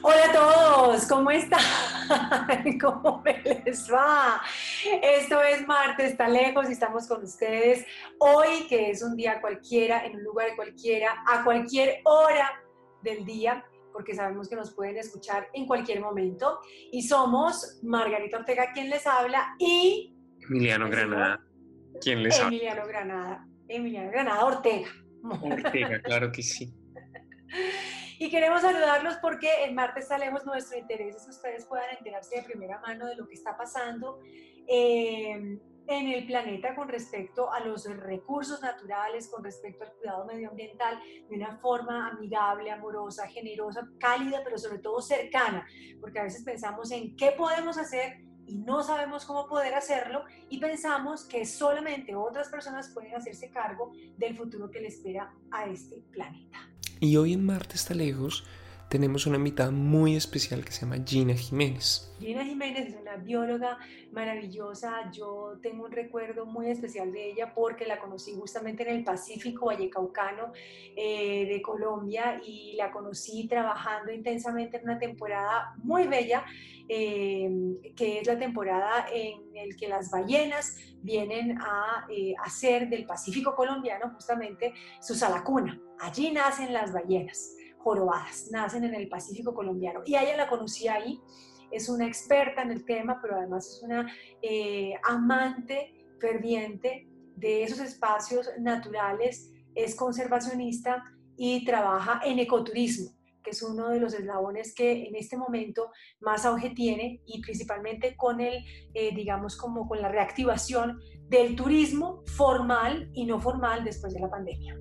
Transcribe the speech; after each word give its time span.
Hola 0.00 0.26
a 0.28 0.32
todos, 0.32 1.06
¿cómo 1.06 1.30
están? 1.30 1.58
¿Cómo 2.80 3.22
les 3.24 3.92
va? 3.92 4.40
Esto 5.02 5.42
es 5.42 5.66
Marte, 5.66 6.06
está 6.06 6.28
lejos 6.28 6.68
y 6.68 6.72
estamos 6.72 7.08
con 7.08 7.24
ustedes 7.24 7.84
hoy, 8.18 8.66
que 8.68 8.90
es 8.90 9.02
un 9.02 9.16
día 9.16 9.40
cualquiera, 9.40 10.06
en 10.06 10.16
un 10.16 10.22
lugar 10.22 10.54
cualquiera, 10.54 11.24
a 11.26 11.42
cualquier 11.42 12.00
hora 12.04 12.62
del 13.02 13.24
día, 13.24 13.64
porque 13.92 14.14
sabemos 14.14 14.48
que 14.48 14.54
nos 14.54 14.72
pueden 14.72 14.98
escuchar 14.98 15.48
en 15.52 15.66
cualquier 15.66 16.00
momento. 16.00 16.60
Y 16.92 17.02
somos 17.02 17.80
Margarita 17.82 18.38
Ortega, 18.38 18.72
quien 18.72 18.90
les 18.90 19.06
habla, 19.06 19.56
y... 19.58 20.14
Emiliano 20.48 20.88
Granada, 20.88 21.44
quien 22.00 22.22
les 22.22 22.38
habla. 22.38 22.48
Emiliano 22.48 22.86
Granada, 22.86 23.48
Emiliano 23.66 24.10
Granada 24.12 24.44
Ortega. 24.44 24.88
Ortega, 25.42 26.00
claro 26.02 26.30
que 26.30 26.42
sí. 26.42 26.72
Y 28.20 28.30
queremos 28.30 28.62
saludarlos 28.62 29.16
porque 29.18 29.64
el 29.64 29.74
martes 29.74 30.08
salemos 30.08 30.44
nuestro 30.44 30.76
interés 30.76 31.14
es 31.14 31.24
que 31.24 31.30
ustedes 31.30 31.66
puedan 31.66 31.86
enterarse 31.96 32.36
de 32.36 32.42
primera 32.42 32.80
mano 32.80 33.06
de 33.06 33.14
lo 33.14 33.28
que 33.28 33.34
está 33.34 33.56
pasando 33.56 34.18
em, 34.66 35.60
en 35.86 36.08
el 36.08 36.26
planeta 36.26 36.74
con 36.74 36.88
respecto 36.88 37.52
a 37.52 37.60
los 37.60 37.84
recursos 37.84 38.60
naturales, 38.60 39.28
con 39.28 39.44
respecto 39.44 39.84
al 39.84 39.92
cuidado 39.92 40.26
medioambiental, 40.26 40.98
de 41.28 41.36
una 41.36 41.58
forma 41.58 42.08
amigable, 42.08 42.72
amorosa, 42.72 43.28
generosa, 43.28 43.88
cálida, 44.00 44.40
pero 44.42 44.58
sobre 44.58 44.80
todo 44.80 45.00
cercana, 45.00 45.64
porque 46.00 46.18
a 46.18 46.24
veces 46.24 46.42
pensamos 46.42 46.90
en 46.90 47.14
qué 47.14 47.30
podemos 47.30 47.78
hacer 47.78 48.24
y 48.46 48.58
no 48.58 48.82
sabemos 48.82 49.26
cómo 49.26 49.46
poder 49.46 49.74
hacerlo 49.74 50.24
y 50.48 50.58
pensamos 50.58 51.24
que 51.24 51.46
solamente 51.46 52.16
otras 52.16 52.48
personas 52.48 52.90
pueden 52.92 53.14
hacerse 53.14 53.48
cargo 53.50 53.92
del 54.16 54.36
futuro 54.36 54.70
que 54.70 54.80
le 54.80 54.88
espera 54.88 55.32
a 55.52 55.66
este 55.66 56.02
planeta. 56.10 56.58
Y 57.00 57.16
hoy 57.16 57.32
en 57.32 57.44
Marte 57.44 57.76
está 57.76 57.94
lejos 57.94 58.44
tenemos 58.88 59.26
una 59.26 59.36
invitada 59.36 59.70
muy 59.70 60.16
especial 60.16 60.64
que 60.64 60.72
se 60.72 60.80
llama 60.80 60.96
Gina 61.04 61.34
Jiménez. 61.34 62.10
Gina 62.18 62.44
Jiménez 62.44 62.88
es 62.88 62.96
una 63.00 63.16
bióloga 63.16 63.78
maravillosa. 64.12 65.10
Yo 65.12 65.58
tengo 65.62 65.84
un 65.84 65.92
recuerdo 65.92 66.46
muy 66.46 66.70
especial 66.70 67.12
de 67.12 67.32
ella 67.32 67.52
porque 67.54 67.86
la 67.86 67.98
conocí 67.98 68.32
justamente 68.32 68.88
en 68.88 68.96
el 68.96 69.04
Pacífico 69.04 69.66
Vallecaucano 69.66 70.52
eh, 70.96 71.46
de 71.46 71.60
Colombia 71.60 72.40
y 72.44 72.76
la 72.76 72.90
conocí 72.90 73.46
trabajando 73.46 74.10
intensamente 74.10 74.78
en 74.78 74.84
una 74.84 74.98
temporada 74.98 75.74
muy 75.82 76.06
bella, 76.06 76.44
eh, 76.88 77.50
que 77.94 78.20
es 78.20 78.26
la 78.26 78.38
temporada 78.38 79.06
en 79.12 79.54
el 79.54 79.76
que 79.76 79.88
las 79.88 80.10
ballenas 80.10 80.76
vienen 81.02 81.58
a 81.60 82.06
eh, 82.08 82.34
hacer 82.42 82.88
del 82.88 83.04
Pacífico 83.04 83.54
colombiano 83.54 84.10
justamente 84.14 84.72
su 85.00 85.14
salacuna. 85.14 85.78
Allí 86.00 86.30
nacen 86.30 86.72
las 86.72 86.92
ballenas 86.92 87.54
jorobadas, 87.78 88.48
nacen 88.50 88.84
en 88.84 88.94
el 88.94 89.08
Pacífico 89.08 89.54
colombiano. 89.54 90.02
Y 90.04 90.16
ella 90.16 90.36
la 90.36 90.48
conocí 90.48 90.88
ahí, 90.88 91.20
es 91.70 91.88
una 91.88 92.06
experta 92.06 92.62
en 92.62 92.70
el 92.70 92.84
tema, 92.84 93.18
pero 93.20 93.36
además 93.36 93.66
es 93.66 93.82
una 93.82 94.10
eh, 94.42 94.94
amante 95.04 96.06
ferviente 96.20 97.08
de 97.36 97.62
esos 97.62 97.80
espacios 97.80 98.50
naturales, 98.58 99.52
es 99.74 99.94
conservacionista 99.94 101.04
y 101.36 101.64
trabaja 101.64 102.20
en 102.24 102.38
ecoturismo 102.38 103.12
que 103.40 103.52
es 103.52 103.62
uno 103.62 103.88
de 103.88 104.00
los 104.00 104.12
eslabones 104.12 104.74
que 104.74 105.06
en 105.06 105.14
este 105.14 105.36
momento 105.36 105.90
más 106.20 106.44
auge 106.44 106.70
tiene 106.70 107.22
y 107.24 107.40
principalmente 107.40 108.16
con 108.16 108.40
el, 108.40 108.64
eh, 108.92 109.14
digamos, 109.14 109.56
como 109.56 109.88
con 109.88 110.02
la 110.02 110.08
reactivación 110.08 110.98
del 111.28 111.56
turismo 111.56 112.24
formal 112.26 113.08
y 113.14 113.24
no 113.24 113.40
formal 113.40 113.84
después 113.84 114.12
de 114.12 114.20
la 114.20 114.28
pandemia 114.28 114.76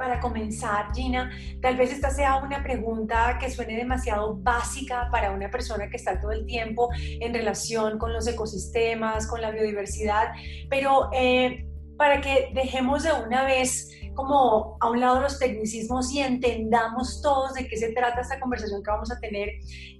para 0.00 0.18
comenzar, 0.18 0.92
Gina, 0.94 1.30
tal 1.60 1.76
vez 1.76 1.92
esta 1.92 2.10
sea 2.10 2.36
una 2.36 2.62
pregunta 2.62 3.36
que 3.38 3.50
suene 3.50 3.76
demasiado 3.76 4.34
básica 4.34 5.10
para 5.12 5.30
una 5.30 5.50
persona 5.50 5.90
que 5.90 5.98
está 5.98 6.18
todo 6.18 6.32
el 6.32 6.46
tiempo 6.46 6.88
en 6.96 7.34
relación 7.34 7.98
con 7.98 8.14
los 8.14 8.26
ecosistemas, 8.26 9.26
con 9.26 9.42
la 9.42 9.50
biodiversidad, 9.50 10.28
pero 10.70 11.10
eh, 11.12 11.66
para 11.98 12.22
que 12.22 12.50
dejemos 12.54 13.02
de 13.02 13.12
una 13.12 13.44
vez 13.44 13.90
como 14.14 14.78
a 14.80 14.88
un 14.88 15.00
lado 15.00 15.20
los 15.20 15.38
tecnicismos 15.38 16.10
y 16.12 16.20
entendamos 16.20 17.20
todos 17.20 17.52
de 17.52 17.68
qué 17.68 17.76
se 17.76 17.92
trata 17.92 18.22
esta 18.22 18.40
conversación 18.40 18.82
que 18.82 18.90
vamos 18.90 19.12
a 19.12 19.20
tener, 19.20 19.50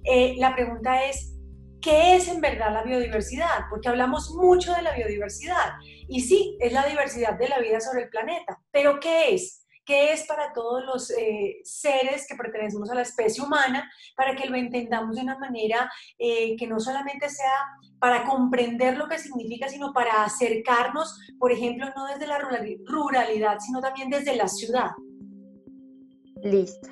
eh, 0.03 0.33
la 0.37 0.55
pregunta 0.55 1.05
es, 1.05 1.37
¿qué 1.79 2.15
es 2.15 2.27
en 2.27 2.41
verdad 2.41 2.73
la 2.73 2.83
biodiversidad? 2.83 3.67
Porque 3.69 3.87
hablamos 3.87 4.31
mucho 4.31 4.73
de 4.73 4.81
la 4.81 4.95
biodiversidad 4.95 5.73
y 6.07 6.21
sí, 6.21 6.57
es 6.59 6.73
la 6.73 6.87
diversidad 6.87 7.37
de 7.37 7.49
la 7.49 7.59
vida 7.59 7.79
sobre 7.79 8.05
el 8.05 8.09
planeta, 8.09 8.59
pero 8.71 8.99
¿qué 8.99 9.35
es? 9.35 9.60
Qué 9.91 10.13
es 10.13 10.25
para 10.25 10.53
todos 10.53 10.85
los 10.85 11.11
eh, 11.11 11.59
seres 11.65 12.25
que 12.25 12.35
pertenecemos 12.35 12.89
a 12.89 12.95
la 12.95 13.01
especie 13.01 13.43
humana, 13.43 13.91
para 14.15 14.37
que 14.37 14.47
lo 14.47 14.55
entendamos 14.55 15.17
de 15.17 15.21
una 15.21 15.37
manera 15.37 15.91
eh, 16.17 16.55
que 16.55 16.65
no 16.65 16.79
solamente 16.79 17.27
sea 17.27 17.51
para 17.99 18.23
comprender 18.23 18.95
lo 18.95 19.09
que 19.09 19.19
significa, 19.19 19.67
sino 19.67 19.91
para 19.91 20.23
acercarnos, 20.23 21.19
por 21.37 21.51
ejemplo, 21.51 21.87
no 21.93 22.05
desde 22.07 22.25
la 22.25 22.39
ruralidad, 22.39 23.59
sino 23.59 23.81
también 23.81 24.09
desde 24.09 24.33
la 24.37 24.47
ciudad. 24.47 24.91
Listo. 26.41 26.87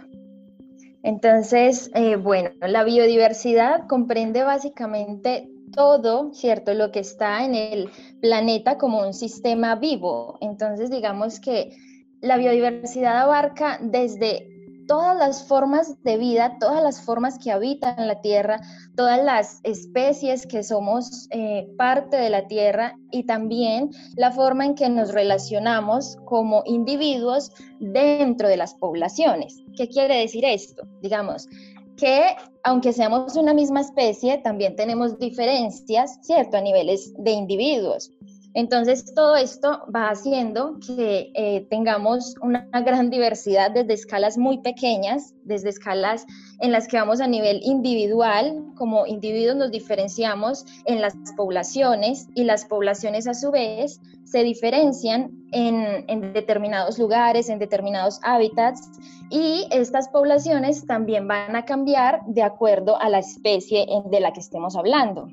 Entonces, 1.02 1.90
eh, 1.96 2.18
bueno, 2.18 2.50
la 2.60 2.84
biodiversidad 2.84 3.88
comprende 3.88 4.44
básicamente 4.44 5.50
todo, 5.72 6.34
¿cierto? 6.34 6.74
Lo 6.74 6.92
que 6.92 7.00
está 7.00 7.46
en 7.46 7.56
el 7.56 7.90
planeta 8.20 8.78
como 8.78 9.00
un 9.00 9.14
sistema 9.14 9.76
vivo. 9.76 10.38
Entonces, 10.42 10.90
digamos 10.90 11.40
que 11.40 11.78
la 12.22 12.38
biodiversidad 12.38 13.18
abarca 13.18 13.80
desde 13.81 14.50
todas 14.90 15.16
las 15.16 15.47
formas 15.47 16.02
de 16.03 16.18
vida, 16.18 16.57
todas 16.59 16.81
las 16.81 17.02
formas 17.02 17.38
que 17.38 17.52
habitan 17.52 18.07
la 18.07 18.22
Tierra, 18.22 18.59
todas 18.96 19.24
las 19.24 19.59
especies 19.63 20.47
que 20.47 20.63
somos 20.63 21.28
eh, 21.30 21.68
parte 21.78 22.18
de 22.18 22.31
la 22.31 22.47
Tierra 22.47 22.97
y 23.12 23.24
también 23.25 23.91
la 24.16 24.31
forma 24.31 24.66
en 24.66 24.74
que 24.74 24.90
nos 24.90 25.13
relacionamos 25.13 26.18
como 26.25 26.63
individuos 26.66 27.52
dentro 27.80 28.50
de 28.50 28.57
las 28.57 28.74
poblaciones. 28.74 29.62
¿Qué 29.78 29.88
quiere 29.88 30.22
decir 30.22 30.44
esto? 30.44 30.81
Digamos 31.01 31.47
que 31.96 32.36
aunque 32.63 32.94
seamos 32.94 33.36
una 33.36 33.53
misma 33.53 33.81
especie, 33.81 34.38
también 34.40 34.75
tenemos 34.75 35.19
diferencias, 35.19 36.19
¿cierto?, 36.22 36.57
a 36.57 36.62
niveles 36.62 37.13
de 37.18 37.31
individuos. 37.31 38.12
Entonces, 38.56 39.14
todo 39.14 39.36
esto 39.36 39.86
va 39.96 40.10
haciendo 40.10 40.80
que 40.80 41.32
eh, 41.36 41.68
tengamos 41.70 42.36
una 42.42 42.68
gran 42.84 43.10
diversidad 43.12 43.72
desde 43.72 43.94
escalas 43.94 44.38
muy 44.38 44.60
pequeñas, 44.60 45.36
desde 45.44 45.70
escalas 45.70 46.26
en 46.60 46.72
las 46.72 46.88
que 46.88 46.98
vamos 46.98 47.22
a 47.22 47.28
nivel 47.28 47.62
individual, 47.64 48.66
como 48.76 49.06
individuos 49.06 49.56
nos 49.56 49.72
diferenciamos 49.72 50.66
en 50.86 51.00
las 51.00 51.14
poblaciones 51.38 52.28
y 52.34 52.44
las 52.44 52.66
poblaciones 52.66 53.28
a 53.28 53.36
su 53.36 53.52
vez 53.52 54.02
se 54.24 54.44
diferencian 54.44 55.31
en, 55.52 56.06
en 56.08 56.34
determinados 56.34 56.98
lugares, 56.98 57.50
en 57.50 57.60
determinados 57.60 58.20
hábitats 58.24 58.90
y 59.30 59.68
estas 59.72 60.10
poblaciones 60.10 60.86
también 60.86 61.28
van 61.28 61.56
a 61.56 61.66
cambiar 61.66 62.22
de 62.26 62.44
acuerdo 62.44 63.00
a 63.00 63.10
la 63.10 63.20
especie 63.20 63.86
de 64.10 64.20
la 64.20 64.34
que 64.34 64.40
estemos 64.40 64.76
hablando. 64.76 65.28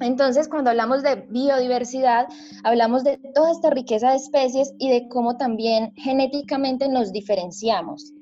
Entonces, 0.00 0.48
cuando 0.48 0.70
hablamos 0.70 1.02
de 1.02 1.26
biodiversidad, 1.30 2.28
hablamos 2.64 3.02
de 3.04 3.18
toda 3.34 3.52
esta 3.52 3.70
riqueza 3.70 4.10
de 4.10 4.16
especies 4.16 4.74
y 4.78 4.90
de 4.90 5.08
cómo 5.08 5.36
también 5.36 5.92
genéticamente 5.96 6.88
nos 6.88 7.12
diferenciamos. 7.12 8.12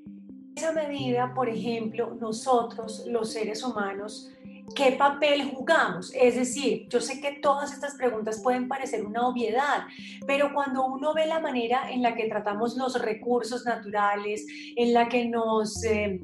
En 0.57 0.63
esa 0.63 0.73
medida, 0.73 1.33
por 1.35 1.49
ejemplo, 1.49 2.17
nosotros, 2.21 3.05
los 3.09 3.33
seres 3.33 3.65
humanos, 3.65 4.31
¿qué 4.77 4.93
papel 4.93 5.51
jugamos? 5.51 6.13
Es 6.15 6.37
decir, 6.37 6.87
yo 6.89 7.01
sé 7.01 7.21
que 7.21 7.41
todas 7.43 7.73
estas 7.73 7.97
preguntas 7.97 8.41
pueden 8.41 8.69
parecer 8.69 9.05
una 9.05 9.27
obviedad, 9.27 9.83
pero 10.29 10.55
cuando 10.55 10.87
uno 10.87 11.13
ve 11.13 11.27
la 11.27 11.41
manera 11.41 11.91
en 11.91 12.03
la 12.03 12.15
que 12.15 12.29
tratamos 12.29 12.77
los 12.77 13.01
recursos 13.03 13.65
naturales, 13.65 14.47
en 14.77 14.95
la 14.95 15.09
que 15.09 15.27
nos... 15.27 15.83
Eh, 15.85 16.21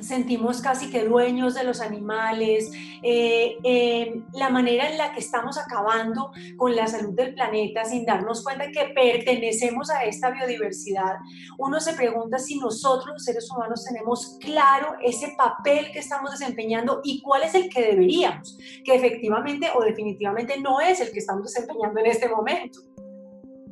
sentimos 0.00 0.60
casi 0.60 0.90
que 0.90 1.04
dueños 1.04 1.54
de 1.54 1.64
los 1.64 1.80
animales, 1.80 2.70
eh, 3.02 3.56
eh, 3.62 4.22
la 4.32 4.50
manera 4.50 4.90
en 4.90 4.98
la 4.98 5.12
que 5.12 5.20
estamos 5.20 5.58
acabando 5.58 6.30
con 6.56 6.74
la 6.74 6.86
salud 6.86 7.14
del 7.14 7.34
planeta 7.34 7.84
sin 7.84 8.04
darnos 8.04 8.42
cuenta 8.42 8.70
que 8.70 8.92
pertenecemos 8.94 9.90
a 9.90 10.04
esta 10.04 10.30
biodiversidad. 10.30 11.16
Uno 11.58 11.80
se 11.80 11.94
pregunta 11.94 12.38
si 12.38 12.58
nosotros 12.58 13.14
los 13.14 13.24
seres 13.24 13.50
humanos 13.50 13.84
tenemos 13.84 14.38
claro 14.40 14.96
ese 15.02 15.34
papel 15.36 15.90
que 15.92 16.00
estamos 16.00 16.30
desempeñando 16.30 17.00
y 17.04 17.20
cuál 17.22 17.42
es 17.42 17.54
el 17.54 17.68
que 17.68 17.82
deberíamos, 17.82 18.58
que 18.84 18.94
efectivamente 18.94 19.68
o 19.74 19.82
definitivamente 19.82 20.60
no 20.60 20.80
es 20.80 21.00
el 21.00 21.10
que 21.10 21.18
estamos 21.18 21.44
desempeñando 21.44 22.00
en 22.00 22.06
este 22.06 22.28
momento. 22.28 22.80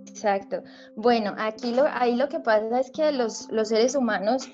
Exacto. 0.06 0.62
Bueno, 0.96 1.34
aquí 1.36 1.74
lo, 1.74 1.86
ahí 1.86 2.14
lo 2.14 2.28
que 2.28 2.40
pasa 2.40 2.80
es 2.80 2.90
que 2.92 3.10
los, 3.12 3.50
los 3.50 3.68
seres 3.68 3.94
humanos 3.94 4.48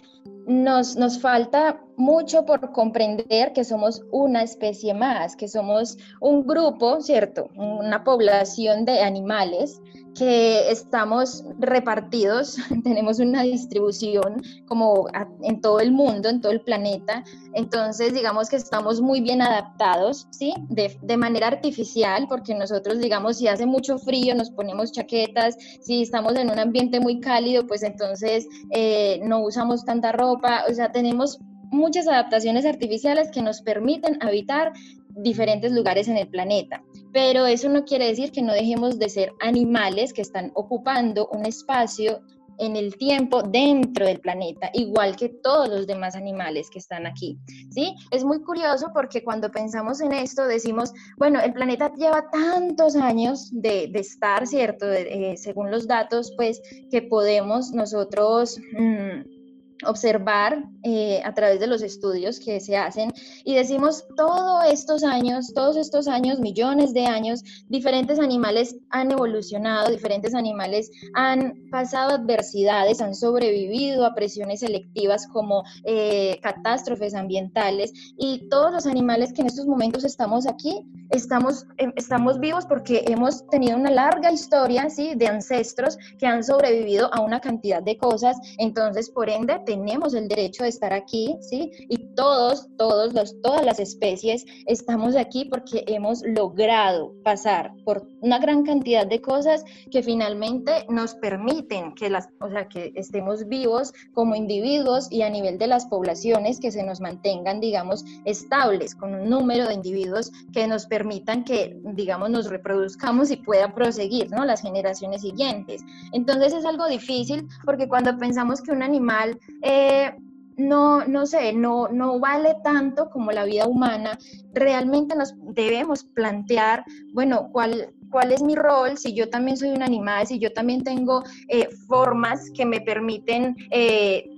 nos, 0.47 0.97
nos 0.97 1.21
falta 1.21 1.81
mucho 2.01 2.45
por 2.45 2.73
comprender 2.73 3.53
que 3.53 3.65
somos 3.65 4.03
una 4.11 4.43
especie 4.43 4.95
más, 4.95 5.37
que 5.37 5.49
somos 5.49 5.99
un 6.21 6.47
grupo, 6.47 7.01
¿cierto? 7.01 7.51
Una 7.57 8.03
población 8.03 8.85
de 8.85 9.01
animales 9.01 9.81
que 10.17 10.71
estamos 10.71 11.45
repartidos, 11.59 12.57
tenemos 12.85 13.21
una 13.21 13.43
distribución 13.43 14.43
como 14.67 15.07
en 15.43 15.61
todo 15.61 15.81
el 15.81 15.93
mundo, 15.93 16.29
en 16.29 16.41
todo 16.41 16.53
el 16.53 16.61
planeta, 16.63 17.25
entonces 17.55 18.13
digamos 18.15 18.49
que 18.49 18.57
estamos 18.57 19.01
muy 19.01 19.21
bien 19.21 19.43
adaptados, 19.43 20.27
¿sí? 20.31 20.53
De, 20.69 20.91
manera 21.17 21.49
artificial, 21.49 22.27
porque 22.29 22.55
nosotros 22.55 22.99
digamos 22.99 23.37
si 23.37 23.47
hace 23.47 23.67
mucho 23.67 23.99
frío 23.99 24.35
nos 24.35 24.51
ponemos 24.51 24.91
chaquetas, 24.91 25.57
si 25.83 26.03
estamos 26.03 26.35
en 26.37 26.51
un 26.51 26.59
ambiente 26.59 26.99
muy 26.99 27.21
cálido, 27.21 27.67
pues 27.67 27.83
entonces 27.83 28.47
eh, 28.71 29.21
no 29.23 29.41
usamos 29.41 29.85
tanta 29.85 30.13
ropa, 30.13 30.65
o 30.69 30.73
sea, 30.73 30.91
tenemos 30.93 31.39
muchas 31.71 32.07
adaptaciones 32.09 32.67
artificiales 32.67 33.31
que 33.31 33.43
nos 33.43 33.63
permiten 33.63 34.19
habitar 34.23 34.73
diferentes 35.09 35.73
lugares 35.73 36.09
en 36.09 36.17
el 36.17 36.29
planeta. 36.29 36.83
Pero 37.13 37.47
eso 37.47 37.69
no 37.69 37.85
quiere 37.85 38.07
decir 38.07 38.31
que 38.33 38.43
no 38.43 38.53
dejemos 38.53 38.99
de 38.99 39.09
ser 39.09 39.33
animales 39.41 40.13
que 40.13 40.23
están 40.23 40.53
ocupando 40.55 41.29
un 41.29 41.47
espacio 41.47 42.21
en 42.61 42.77
el 42.77 42.95
tiempo 42.97 43.43
dentro 43.43 44.07
del 44.07 44.21
planeta, 44.21 44.71
igual 44.75 45.17
que 45.17 45.31
todos 45.31 45.69
los 45.69 45.87
demás 45.87 46.15
animales 46.15 46.69
que 46.71 46.79
están 46.79 47.07
aquí. 47.07 47.39
¿sí? 47.71 47.97
Es 48.11 48.23
muy 48.23 48.43
curioso 48.43 48.91
porque 48.93 49.25
cuando 49.25 49.51
pensamos 49.51 50.01
en 50.03 50.13
esto 50.13 50.47
decimos, 50.47 50.93
bueno, 51.17 51.41
el 51.41 51.55
planeta 51.55 51.91
lleva 51.97 52.31
tantos 52.31 52.97
años 52.97 53.49
de, 53.51 53.91
estar, 53.95 54.47
¿cierto? 54.47 54.91
Eh, 54.93 55.37
según 55.39 55.71
los 55.71 55.89
datos, 55.89 56.33
pues 56.37 56.61
que 56.91 57.03
podemos 57.03 57.73
nosotros... 57.73 58.59
Mm, 58.79 59.40
observar 59.87 60.65
eh, 60.83 61.21
a 61.25 61.35
través 61.35 61.61
de 61.61 61.67
los 61.67 61.83
estudios 61.83 62.41
que 62.41 62.61
se 62.61 62.77
hacen 62.77 63.13
y 63.45 63.55
decimos 63.55 64.05
todos 64.17 64.65
estos 64.71 65.05
años, 65.05 65.53
todos 65.55 65.77
estos 65.77 66.09
años, 66.09 66.41
millones 66.41 66.93
de 66.93 67.07
años, 67.07 67.43
diferentes 67.69 68.19
animales 68.19 68.77
han 68.91 69.11
evolucionado, 69.11 69.91
diferentes 69.91 70.35
animales 70.35 70.91
han 71.15 71.55
pasado 71.71 72.13
adversidades, 72.13 73.01
han 73.01 73.15
sobrevivido 73.15 74.05
a 74.05 74.15
presiones 74.15 74.61
selectivas 74.61 75.27
como 75.27 75.65
eh, 75.85 76.39
catástrofes 76.43 77.15
ambientales 77.15 77.93
y 78.17 78.49
todos 78.49 78.73
los 78.73 78.87
animales 78.87 79.33
que 79.33 79.43
en 79.43 79.49
estos 79.49 79.67
momentos 79.67 80.05
estamos 80.05 80.47
aquí, 80.47 80.87
estamos, 81.11 81.67
em, 81.79 81.93
estamos 81.97 82.39
vivos 82.39 82.67
porque 82.67 83.05
hemos 83.07 83.47
tenido 83.49 83.77
una 83.77 83.91
larga 83.91 84.33
historia 84.33 84.89
¿sí? 84.91 85.15
de 85.15 85.29
ancestros 85.29 85.99
que 86.19 86.27
han 86.27 86.43
sobrevivido 86.45 87.13
a 87.13 87.21
una 87.21 87.41
cantidad 87.41 87.83
de 87.83 87.97
cosas, 87.97 88.37
entonces 88.59 89.11
por 89.11 89.29
ende 89.29 89.59
tenemos 89.71 90.15
el 90.15 90.27
derecho 90.27 90.65
de 90.65 90.69
estar 90.69 90.93
aquí, 90.93 91.37
¿sí? 91.43 91.71
Y 91.89 91.99
todos, 92.17 92.67
todos 92.77 93.15
los, 93.15 93.41
todas 93.41 93.65
las 93.65 93.79
especies 93.79 94.45
estamos 94.67 95.15
aquí 95.15 95.45
porque 95.45 95.85
hemos 95.87 96.23
logrado 96.27 97.15
pasar 97.23 97.73
por 97.85 98.05
una 98.21 98.41
gran 98.41 98.65
cantidad 98.65 99.07
de 99.07 99.21
cosas 99.21 99.65
que 99.93 100.03
finalmente 100.03 100.73
nos 100.89 101.15
permiten 101.15 101.95
que 101.95 102.11
las, 102.11 102.31
o 102.41 102.51
sea, 102.51 102.69
que 102.69 102.93
estemos 102.97 103.47
vivos 103.47 103.93
como 104.13 104.35
individuos 104.35 105.07
y 105.09 105.23
a 105.23 105.31
nivel 105.31 105.57
de 105.57 105.69
las 105.69 105.87
poblaciones 105.87 106.59
que 106.59 106.73
se 106.73 106.83
nos 106.83 107.01
mantengan, 107.01 107.61
digamos, 107.61 108.05
estables 108.25 108.97
con 108.97 109.15
un 109.15 109.31
número 109.31 109.69
de 109.69 109.75
individuos 109.75 110.33
que 110.53 110.67
nos 110.67 110.87
permitan 110.87 111.45
que, 111.45 111.79
digamos, 111.95 112.29
nos 112.29 112.51
reproduzcamos 112.51 113.31
y 113.31 113.37
pueda 113.37 113.73
proseguir, 113.73 114.33
¿no? 114.33 114.45
Las 114.45 114.63
generaciones 114.63 115.21
siguientes. 115.21 115.81
Entonces 116.13 116.55
es 116.55 116.65
algo 116.65 116.89
difícil 116.89 117.47
porque 117.65 117.89
cuando 117.89 118.19
pensamos 118.19 118.61
que 118.61 118.73
un 118.73 118.83
animal 118.83 119.39
eh, 119.63 120.13
no, 120.57 121.07
no 121.07 121.27
sé, 121.27 121.53
no, 121.53 121.89
no 121.89 122.21
vale 122.21 122.57
tanto 122.63 123.09
como 123.11 123.33
la 123.33 123.45
vida 123.45 123.67
humana, 123.67 124.19
realmente 124.53 125.15
nos 125.15 125.35
debemos 125.55 126.05
plantear, 126.05 126.85
bueno, 127.15 127.49
¿cuál, 127.53 127.95
cuál 128.11 128.33
es 128.33 128.43
mi 128.43 128.55
rol, 128.55 128.99
si 128.99 129.15
yo 129.15 129.31
también 129.31 129.57
soy 129.57 129.71
un 129.71 129.83
animal, 129.83 130.27
si 130.27 130.39
yo 130.39 130.53
también 130.53 130.85
tengo 130.85 131.23
eh, 131.49 131.69
formas 131.89 132.51
que 132.51 132.67
me 132.67 132.81
permiten 132.81 133.57
eh, 133.71 134.29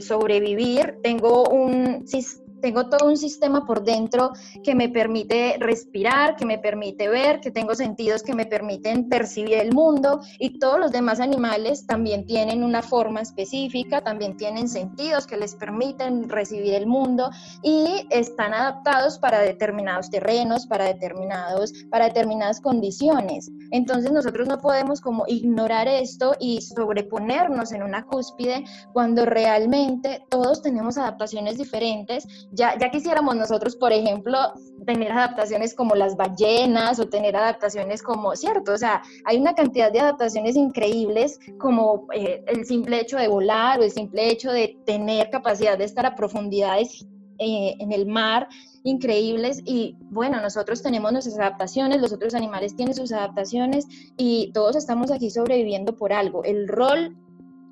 sobrevivir, 0.00 0.98
tengo 1.02 1.48
un 1.48 2.06
sistema 2.06 2.41
tengo 2.62 2.88
todo 2.88 3.08
un 3.08 3.18
sistema 3.18 3.66
por 3.66 3.84
dentro 3.84 4.32
que 4.62 4.74
me 4.74 4.88
permite 4.88 5.56
respirar, 5.58 6.36
que 6.36 6.46
me 6.46 6.58
permite 6.58 7.08
ver, 7.08 7.40
que 7.40 7.50
tengo 7.50 7.74
sentidos 7.74 8.22
que 8.22 8.34
me 8.34 8.46
permiten 8.46 9.08
percibir 9.08 9.58
el 9.58 9.72
mundo 9.74 10.20
y 10.38 10.58
todos 10.58 10.78
los 10.78 10.92
demás 10.92 11.20
animales 11.20 11.86
también 11.86 12.24
tienen 12.24 12.64
una 12.64 12.80
forma 12.80 13.20
específica, 13.20 14.02
también 14.02 14.36
tienen 14.36 14.68
sentidos 14.68 15.26
que 15.26 15.36
les 15.36 15.54
permiten 15.56 16.28
recibir 16.28 16.74
el 16.74 16.86
mundo 16.86 17.30
y 17.62 18.06
están 18.10 18.54
adaptados 18.54 19.18
para 19.18 19.40
determinados 19.40 20.08
terrenos, 20.08 20.66
para 20.66 20.84
determinados 20.86 21.72
para 21.90 22.06
determinadas 22.06 22.60
condiciones. 22.60 23.50
Entonces 23.70 24.12
nosotros 24.12 24.46
no 24.48 24.58
podemos 24.58 25.00
como 25.00 25.24
ignorar 25.26 25.88
esto 25.88 26.34
y 26.38 26.60
sobreponernos 26.60 27.72
en 27.72 27.82
una 27.82 28.04
cúspide 28.06 28.64
cuando 28.92 29.24
realmente 29.24 30.24
todos 30.30 30.62
tenemos 30.62 30.96
adaptaciones 30.96 31.58
diferentes 31.58 32.26
ya, 32.52 32.76
quisiéramos 32.90 33.34
nosotros, 33.34 33.76
por 33.76 33.92
ejemplo, 33.92 34.38
tener 34.86 35.10
adaptaciones 35.10 35.74
como 35.74 35.94
las 35.94 36.16
ballenas 36.16 37.00
o 37.00 37.08
tener 37.08 37.34
adaptaciones 37.34 38.02
como, 38.02 38.36
cierto, 38.36 38.72
o 38.72 38.78
sea, 38.78 39.02
hay 39.24 39.38
una 39.38 39.54
cantidad 39.54 39.90
de 39.90 40.00
adaptaciones 40.00 40.56
increíbles 40.56 41.38
como 41.58 42.06
eh, 42.14 42.44
el 42.46 42.66
simple 42.66 43.00
hecho 43.00 43.16
de 43.16 43.28
volar 43.28 43.80
o 43.80 43.82
el 43.82 43.90
simple 43.90 44.30
hecho 44.30 44.52
de 44.52 44.78
tener 44.84 45.30
capacidad 45.30 45.78
de 45.78 45.84
estar 45.84 46.04
a 46.04 46.14
profundidades 46.14 47.06
eh, 47.38 47.74
en 47.78 47.92
el 47.92 48.06
mar 48.06 48.48
increíbles 48.84 49.62
y 49.64 49.96
bueno, 50.10 50.40
nosotros 50.40 50.82
tenemos 50.82 51.12
nuestras 51.12 51.38
adaptaciones, 51.38 52.00
los 52.00 52.12
otros 52.12 52.34
animales 52.34 52.76
tienen 52.76 52.94
sus 52.94 53.12
adaptaciones 53.12 53.86
y 54.16 54.50
todos 54.52 54.76
estamos 54.76 55.10
aquí 55.10 55.30
sobreviviendo 55.30 55.96
por 55.96 56.12
algo. 56.12 56.44
El 56.44 56.68
rol 56.68 57.16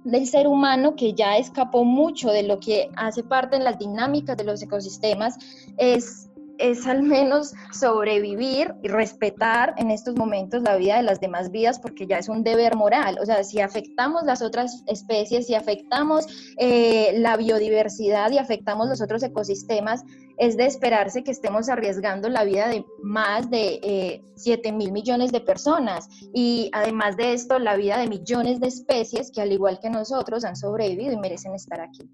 del 0.05 0.27
ser 0.27 0.47
humano 0.47 0.97
que 0.97 1.13
ya 1.13 1.37
escapó 1.37 1.85
mucho 1.85 2.31
de 2.31 2.43
lo 2.43 2.59
que 2.59 2.91
hace 2.97 3.23
parte 3.23 3.57
en 3.57 3.65
las 3.65 3.79
dinámicas 3.79 4.37
de 4.37 4.45
los 4.45 4.63
ecosistemas 4.63 5.39
es 5.77 6.30
es 6.61 6.87
al 6.87 7.03
menos 7.03 7.55
sobrevivir 7.73 8.75
y 8.83 8.89
respetar 8.89 9.75
en 9.79 9.91
estos 9.91 10.15
momentos 10.17 10.63
la 10.63 10.77
vida 10.77 10.97
de 10.97 11.03
las 11.03 11.21
demás 11.21 11.51
vidas 11.51 11.81
porque 11.81 12.07
ya 12.07 12.19
es 12.19 12.29
un 12.29 12.45
deber 12.45 12.77
moral. 12.77 13.19
O 13.21 13.27
sea, 13.27 13.43
si 13.45 13.61
afectamos 13.61 14.25
las 14.25 14.43
otras 14.43 14.85
especies, 14.87 15.47
si 15.47 15.55
afectamos 15.55 16.27
eh, 16.59 17.13
la 17.17 17.37
biodiversidad 17.37 18.31
y 18.31 18.39
afectamos 18.39 18.89
los 18.89 19.01
otros 19.01 19.23
ecosistemas, 19.23 20.05
es 20.37 20.57
de 20.57 20.67
esperarse 20.67 21.23
que 21.23 21.31
estemos 21.31 21.69
arriesgando 21.69 22.29
la 22.29 22.45
vida 22.45 22.69
de 22.69 22.85
más 23.03 23.51
de 23.51 24.23
7 24.37 24.69
eh, 24.69 24.73
mil 24.73 24.93
millones 24.93 25.33
de 25.33 25.41
personas 25.41 26.09
y 26.33 26.71
además 26.73 27.17
de 27.17 27.35
esto 27.35 27.59
la 27.59 27.77
vida 27.77 27.99
de 27.99 28.09
millones 28.09 28.61
de 28.61 28.69
especies 28.69 29.31
que 29.31 29.43
al 29.43 29.53
igual 29.53 29.79
que 29.81 29.91
nosotros 29.91 30.45
han 30.45 30.57
sobrevivido 30.57 31.13
y 31.13 31.19
merecen 31.19 31.55
estar 31.55 31.81
aquí. 31.81 32.09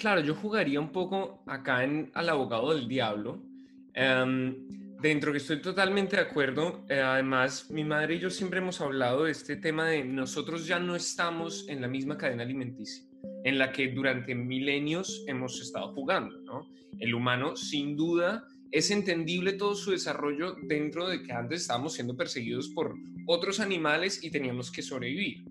Claro, 0.00 0.22
yo 0.22 0.34
jugaría 0.34 0.80
un 0.80 0.92
poco 0.92 1.42
acá 1.46 1.84
en, 1.84 2.10
al 2.14 2.30
abogado 2.30 2.72
del 2.72 2.88
diablo. 2.88 3.42
Em, 3.92 4.96
dentro 4.98 5.30
que 5.30 5.36
estoy 5.36 5.60
totalmente 5.60 6.16
de 6.16 6.22
acuerdo. 6.22 6.86
Eh, 6.88 6.98
además, 7.00 7.70
mi 7.70 7.84
madre 7.84 8.14
y 8.14 8.18
yo 8.18 8.30
siempre 8.30 8.60
hemos 8.60 8.80
hablado 8.80 9.24
de 9.24 9.32
este 9.32 9.56
tema 9.56 9.86
de 9.88 10.02
nosotros 10.02 10.66
ya 10.66 10.78
no 10.78 10.96
estamos 10.96 11.68
en 11.68 11.82
la 11.82 11.88
misma 11.88 12.16
cadena 12.16 12.44
alimenticia 12.44 13.04
en 13.44 13.58
la 13.58 13.72
que 13.72 13.88
durante 13.88 14.34
milenios 14.34 15.22
hemos 15.26 15.60
estado 15.60 15.92
jugando. 15.92 16.66
El 16.98 17.14
humano, 17.14 17.54
sin 17.54 17.94
duda, 17.94 18.48
es 18.70 18.90
entendible 18.90 19.52
todo 19.52 19.74
su 19.74 19.90
desarrollo 19.90 20.56
dentro 20.62 21.08
de 21.08 21.22
que 21.22 21.32
antes 21.32 21.60
estábamos 21.60 21.92
siendo 21.92 22.16
perseguidos 22.16 22.70
por 22.70 22.94
otros 23.26 23.60
animales 23.60 24.24
y 24.24 24.30
teníamos 24.30 24.70
que 24.70 24.80
sobrevivir. 24.80 25.44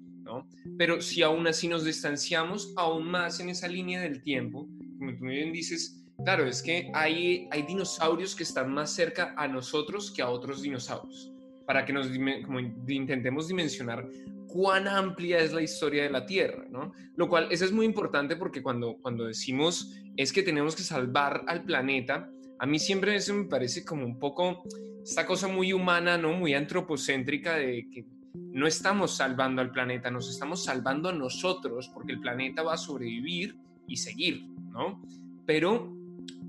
Pero 0.77 1.01
si 1.01 1.21
aún 1.21 1.48
así 1.48 1.67
nos 1.67 1.86
distanciamos 1.86 2.74
aún 2.75 3.09
más 3.09 3.39
en 3.39 3.50
esa 3.50 3.67
línea 3.67 4.01
del 4.01 4.21
tiempo, 4.21 4.67
como 4.98 5.15
tú 5.15 5.25
bien 5.25 5.51
dices, 5.51 6.03
claro, 6.24 6.45
es 6.45 6.62
que 6.62 6.91
hay, 6.93 7.48
hay 7.51 7.62
dinosaurios 7.63 8.36
que 8.36 8.43
están 8.43 8.71
más 8.74 8.91
cerca 8.91 9.33
a 9.38 9.48
nosotros 9.48 10.12
que 10.12 10.21
a 10.21 10.29
otros 10.29 10.62
dinosaurios, 10.62 11.31
para 11.65 11.86
que 11.86 11.93
nos 11.93 12.07
como 12.45 12.59
intentemos 12.59 13.48
dimensionar 13.48 14.07
cuán 14.48 14.88
amplia 14.88 15.39
es 15.39 15.53
la 15.53 15.62
historia 15.62 16.03
de 16.03 16.09
la 16.09 16.25
Tierra, 16.25 16.65
¿no? 16.69 16.91
Lo 17.15 17.29
cual, 17.29 17.48
eso 17.51 17.65
es 17.65 17.71
muy 17.71 17.86
importante 17.86 18.36
porque 18.36 18.62
cuando, 18.62 18.98
cuando 19.01 19.25
decimos 19.25 19.95
es 20.17 20.33
que 20.33 20.43
tenemos 20.43 20.75
que 20.75 20.83
salvar 20.83 21.43
al 21.48 21.63
planeta, 21.63 22.29
a 22.57 22.65
mí 22.65 22.79
siempre 22.79 23.15
eso 23.15 23.33
me 23.33 23.45
parece 23.45 23.86
como 23.86 24.05
un 24.05 24.19
poco 24.19 24.63
esta 25.03 25.25
cosa 25.25 25.48
muy 25.48 25.71
humana, 25.71 26.17
¿no? 26.17 26.33
Muy 26.33 26.53
antropocéntrica 26.53 27.55
de 27.55 27.88
que 27.89 28.05
no 28.33 28.67
estamos 28.67 29.15
salvando 29.15 29.62
al 29.62 29.71
planeta, 29.71 30.12
nos 30.12 30.29
estamos 30.29 30.63
salvando 30.63 31.09
a 31.09 31.13
nosotros 31.13 31.89
porque 31.93 32.13
el 32.13 32.19
planeta 32.19 32.63
va 32.63 32.74
a 32.74 32.77
sobrevivir 32.77 33.57
y 33.88 33.98
seguir, 33.98 34.45
¿no? 34.71 35.01
Pero 35.45 35.95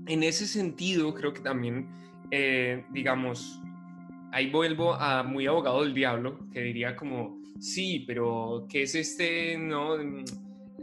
en 0.07 0.23
ese 0.23 0.47
sentido 0.47 1.13
creo 1.13 1.33
que 1.33 1.41
también, 1.41 1.89
eh, 2.31 2.85
digamos, 2.91 3.59
ahí 4.31 4.49
vuelvo 4.49 4.93
a 4.93 5.23
muy 5.23 5.47
abogado 5.47 5.83
del 5.83 5.93
diablo, 5.93 6.47
que 6.51 6.61
diría 6.61 6.95
como, 6.95 7.41
sí, 7.59 8.03
pero 8.07 8.65
¿qué 8.69 8.83
es 8.83 8.95
este, 8.95 9.57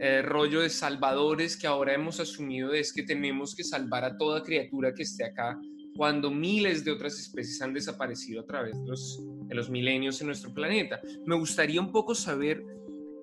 eh, 0.01 0.23
rollo 0.23 0.61
de 0.61 0.71
salvadores 0.71 1.57
que 1.57 1.67
ahora 1.67 1.95
hemos 1.95 2.21
asumido 2.21 2.73
es 2.73 2.93
que 2.93 3.03
tenemos 3.03 3.55
que 3.55 3.65
salvar 3.65 4.05
a 4.05 4.17
toda 4.17 4.43
criatura 4.43 4.95
que 4.95 5.03
esté 5.03 5.25
acá 5.25 5.59
cuando 5.97 6.31
miles 6.31 6.85
de 6.85 6.93
otras 6.93 7.19
especies 7.19 7.61
han 7.61 7.75
desaparecido 7.75 8.43
a 8.43 8.47
través 8.47 8.81
de 8.81 8.87
los, 8.87 9.21
de 9.49 9.55
los 9.55 9.71
milenios 9.71 10.21
en 10.21 10.29
nuestro 10.29 10.53
planeta. 10.53 11.01
Me 11.27 11.37
gustaría 11.37 11.81
un 11.81 11.91
poco 11.91 12.15
saber 12.15 12.65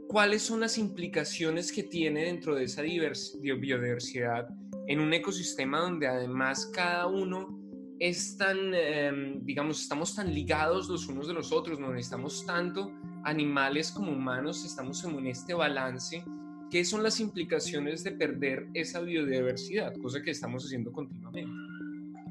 cuáles 0.07 0.41
son 0.41 0.59
las 0.59 0.77
implicaciones 0.77 1.71
que 1.71 1.83
tiene 1.83 2.25
dentro 2.25 2.55
de 2.55 2.65
esa 2.65 2.81
biodiversidad 2.81 4.47
en 4.87 4.99
un 4.99 5.13
ecosistema 5.13 5.79
donde 5.79 6.07
además 6.07 6.69
cada 6.73 7.07
uno 7.07 7.59
es 7.99 8.37
tan, 8.37 8.73
em, 8.73 9.43
digamos, 9.45 9.81
estamos 9.81 10.15
tan 10.15 10.33
ligados 10.33 10.89
los 10.89 11.07
unos 11.07 11.27
de 11.27 11.33
los 11.33 11.51
otros, 11.51 11.79
no 11.79 11.91
necesitamos 11.91 12.45
tanto 12.45 12.91
animales 13.23 13.91
como 13.91 14.11
humanos, 14.11 14.65
estamos 14.65 15.03
en 15.03 15.27
este 15.27 15.53
balance. 15.53 16.23
¿Qué 16.69 16.83
son 16.83 17.03
las 17.03 17.19
implicaciones 17.19 18.03
de 18.03 18.11
perder 18.11 18.67
esa 18.73 18.99
biodiversidad? 18.99 19.93
Cosa 20.01 20.21
que 20.21 20.31
estamos 20.31 20.65
haciendo 20.65 20.91
continuamente. 20.91 21.64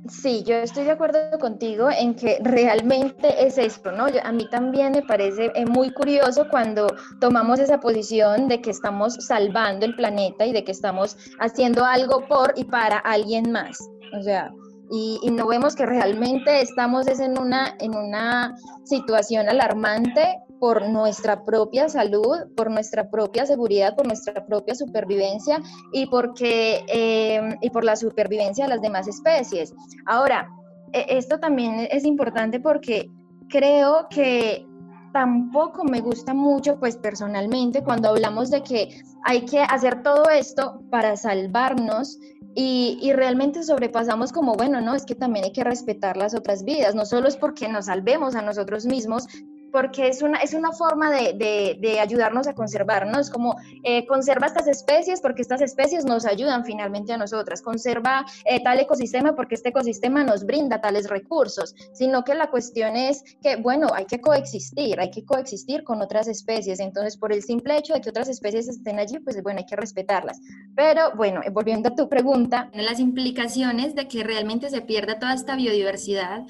Sí, 0.08 0.42
yo 0.44 0.56
estoy 0.56 0.84
de 0.84 0.90
acuerdo 0.90 1.38
contigo 1.38 1.88
en 1.90 2.14
que 2.14 2.38
realmente 2.42 3.46
es 3.46 3.56
esto, 3.56 3.90
¿no? 3.90 4.04
a 4.22 4.32
mí 4.32 4.46
también 4.50 4.92
me 4.92 5.02
parece 5.02 5.50
eh, 5.54 5.64
muy 5.64 5.92
curioso 5.94 6.46
cuando 6.50 6.86
tomamos 7.20 7.58
esa 7.58 7.80
posición 7.80 8.46
de 8.48 8.60
que 8.60 8.70
estamos 8.70 9.14
salvando 9.14 9.86
el 9.86 9.96
planeta 9.96 10.44
y 10.44 10.52
de 10.52 10.62
que 10.62 10.72
estamos 10.72 11.16
haciendo 11.40 11.86
algo 11.86 12.26
por 12.28 12.52
y 12.54 12.64
para 12.64 12.98
alguien 12.98 13.50
más. 13.50 13.78
O 14.18 14.22
sea, 14.22 14.52
y, 14.90 15.18
y, 15.22 15.30
no 15.30 15.46
vemos 15.46 15.74
que 15.74 15.86
realmente 15.86 16.60
estamos 16.60 17.06
en, 17.06 17.38
una, 17.38 17.74
en 17.80 17.96
una 17.96 18.54
situación 18.84 19.48
alarmante 19.48 20.38
por 20.58 20.88
nuestra 20.88 21.44
propia 21.44 21.88
salud, 21.88 22.36
por 22.56 22.70
nuestra 22.70 23.10
propia 23.10 23.46
seguridad, 23.46 23.94
por 23.94 24.06
nuestra 24.06 24.46
propia 24.46 24.74
supervivencia 24.74 25.60
y, 25.92 26.06
porque, 26.06 26.84
eh, 26.88 27.56
y 27.60 27.70
por 27.70 27.84
la 27.84 27.96
supervivencia 27.96 28.64
de 28.64 28.70
las 28.70 28.82
demás 28.82 29.08
especies. 29.08 29.74
Ahora, 30.06 30.48
e, 30.92 31.18
esto 31.18 31.38
también 31.38 31.88
es 31.90 32.04
importante 32.04 32.60
porque 32.60 33.10
creo 33.48 34.08
que 34.08 34.66
tampoco 35.12 35.84
me 35.84 36.00
gusta 36.00 36.34
mucho, 36.34 36.78
pues 36.80 36.96
personalmente, 36.96 37.84
cuando 37.84 38.08
hablamos 38.08 38.50
de 38.50 38.62
que 38.62 39.00
hay 39.24 39.42
que 39.42 39.60
hacer 39.60 40.02
todo 40.02 40.28
esto 40.28 40.82
para 40.90 41.16
salvarnos 41.16 42.18
y, 42.56 42.98
y, 43.00 43.12
realmente 43.12 43.62
sobrepasamos 43.62 44.32
como, 44.32 44.54
bueno, 44.54 44.80
no, 44.80 44.94
es 44.94 45.04
que 45.04 45.14
también 45.14 45.44
hay 45.44 45.52
que 45.52 45.64
respetar 45.64 46.16
las 46.16 46.34
otras 46.34 46.64
vidas, 46.64 46.94
no 46.94 47.04
solo 47.04 47.28
es 47.28 47.36
porque 47.36 47.68
nos 47.68 47.86
salvemos 47.86 48.34
a 48.34 48.42
nosotros 48.42 48.86
mismos, 48.86 49.26
porque 49.74 50.06
es 50.06 50.22
una, 50.22 50.38
es 50.38 50.54
una 50.54 50.70
forma 50.70 51.10
de, 51.10 51.76
de, 51.80 51.98
ayudarnos 51.98 52.46
a 52.46 52.54
conservarnos, 52.54 53.28
como 53.28 53.56
eh, 53.82 54.06
conserva 54.06 54.46
estas 54.46 54.68
especies 54.68 55.20
porque 55.20 55.42
estas 55.42 55.60
especies 55.60 56.04
nos 56.04 56.26
ayudan 56.26 56.64
finalmente 56.64 57.12
a 57.12 57.16
nosotras, 57.16 57.60
conserva 57.60 58.24
eh, 58.44 58.62
tal 58.62 58.78
ecosistema 58.78 59.34
porque 59.34 59.56
este 59.56 59.70
ecosistema 59.70 60.22
nos 60.22 60.44
brinda 60.44 60.80
tales 60.80 61.10
recursos, 61.10 61.74
sino 61.92 62.22
que 62.22 62.36
la 62.36 62.50
cuestión 62.50 62.94
es 62.94 63.24
que, 63.42 63.56
bueno, 63.56 63.88
hay 63.92 64.04
que 64.04 64.20
coexistir, 64.20 65.00
hay 65.00 65.10
que 65.10 65.24
coexistir 65.24 65.82
con 65.82 66.00
otras 66.00 66.28
especies, 66.28 66.78
entonces 66.78 67.16
por 67.16 67.32
el 67.32 67.42
simple 67.42 67.76
hecho 67.76 67.94
de 67.94 68.00
que 68.00 68.10
otras 68.10 68.28
especies 68.28 68.68
estén 68.68 69.00
allí, 69.00 69.18
pues 69.18 69.42
bueno, 69.42 69.58
hay 69.58 69.66
que 69.66 69.74
respetarlas. 69.74 70.38
Pero 70.76 71.16
bueno, 71.16 71.40
eh, 71.42 71.50
volviendo 71.50 71.88
a 71.88 71.96
tu 71.96 72.08
pregunta, 72.08 72.70
las 72.74 73.00
implicaciones 73.00 73.96
de 73.96 74.06
que 74.06 74.22
realmente 74.22 74.70
se 74.70 74.82
pierda 74.82 75.18
toda 75.18 75.34
esta 75.34 75.56
biodiversidad 75.56 76.42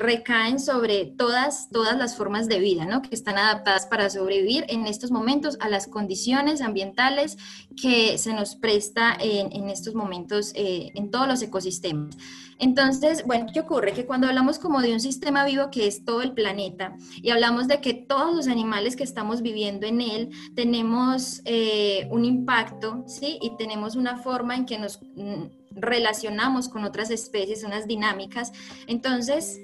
recaen 0.00 0.58
sobre 0.58 1.04
todas, 1.04 1.68
todas 1.70 1.96
las 1.96 2.16
formas 2.16 2.31
de 2.48 2.58
vida, 2.58 2.84
¿no? 2.84 3.02
Que 3.02 3.14
están 3.14 3.38
adaptadas 3.38 3.86
para 3.86 4.10
sobrevivir 4.10 4.64
en 4.68 4.86
estos 4.86 5.10
momentos 5.10 5.56
a 5.60 5.68
las 5.68 5.86
condiciones 5.86 6.60
ambientales 6.60 7.36
que 7.80 8.18
se 8.18 8.32
nos 8.32 8.56
presta 8.56 9.16
en, 9.20 9.68
estos 9.68 9.94
momentos 9.94 10.52
eh, 10.54 10.90
en 10.94 11.10
todos 11.10 11.28
los 11.28 11.42
ecosistemas. 11.42 12.16
Entonces, 12.58 13.24
bueno, 13.26 13.46
¿qué 13.52 13.60
ocurre? 13.60 13.92
Que 13.92 14.06
cuando 14.06 14.28
hablamos 14.28 14.58
como 14.58 14.82
de 14.82 14.92
un 14.92 15.00
sistema 15.00 15.44
vivo 15.44 15.70
que 15.70 15.86
es 15.86 16.04
todo 16.04 16.22
el 16.22 16.32
planeta 16.32 16.96
y 17.16 17.30
hablamos 17.30 17.66
de 17.66 17.80
que 17.80 17.92
todos 17.92 18.34
los 18.34 18.46
animales 18.46 18.94
que 18.94 19.02
estamos 19.02 19.42
viviendo 19.42 19.86
en 19.86 20.00
él 20.00 20.30
tenemos 20.54 21.42
eh, 21.44 22.06
un 22.10 22.24
impacto, 22.24 23.04
¿sí? 23.08 23.38
Y 23.42 23.56
tenemos 23.56 23.96
una 23.96 24.16
forma 24.16 24.54
en 24.54 24.66
que 24.66 24.78
nos 24.78 25.00
mm, 25.16 25.44
relacionamos 25.74 26.68
con 26.68 26.84
otras 26.84 27.10
especies, 27.10 27.64
unas 27.64 27.88
dinámicas. 27.88 28.52
Entonces, 28.86 29.58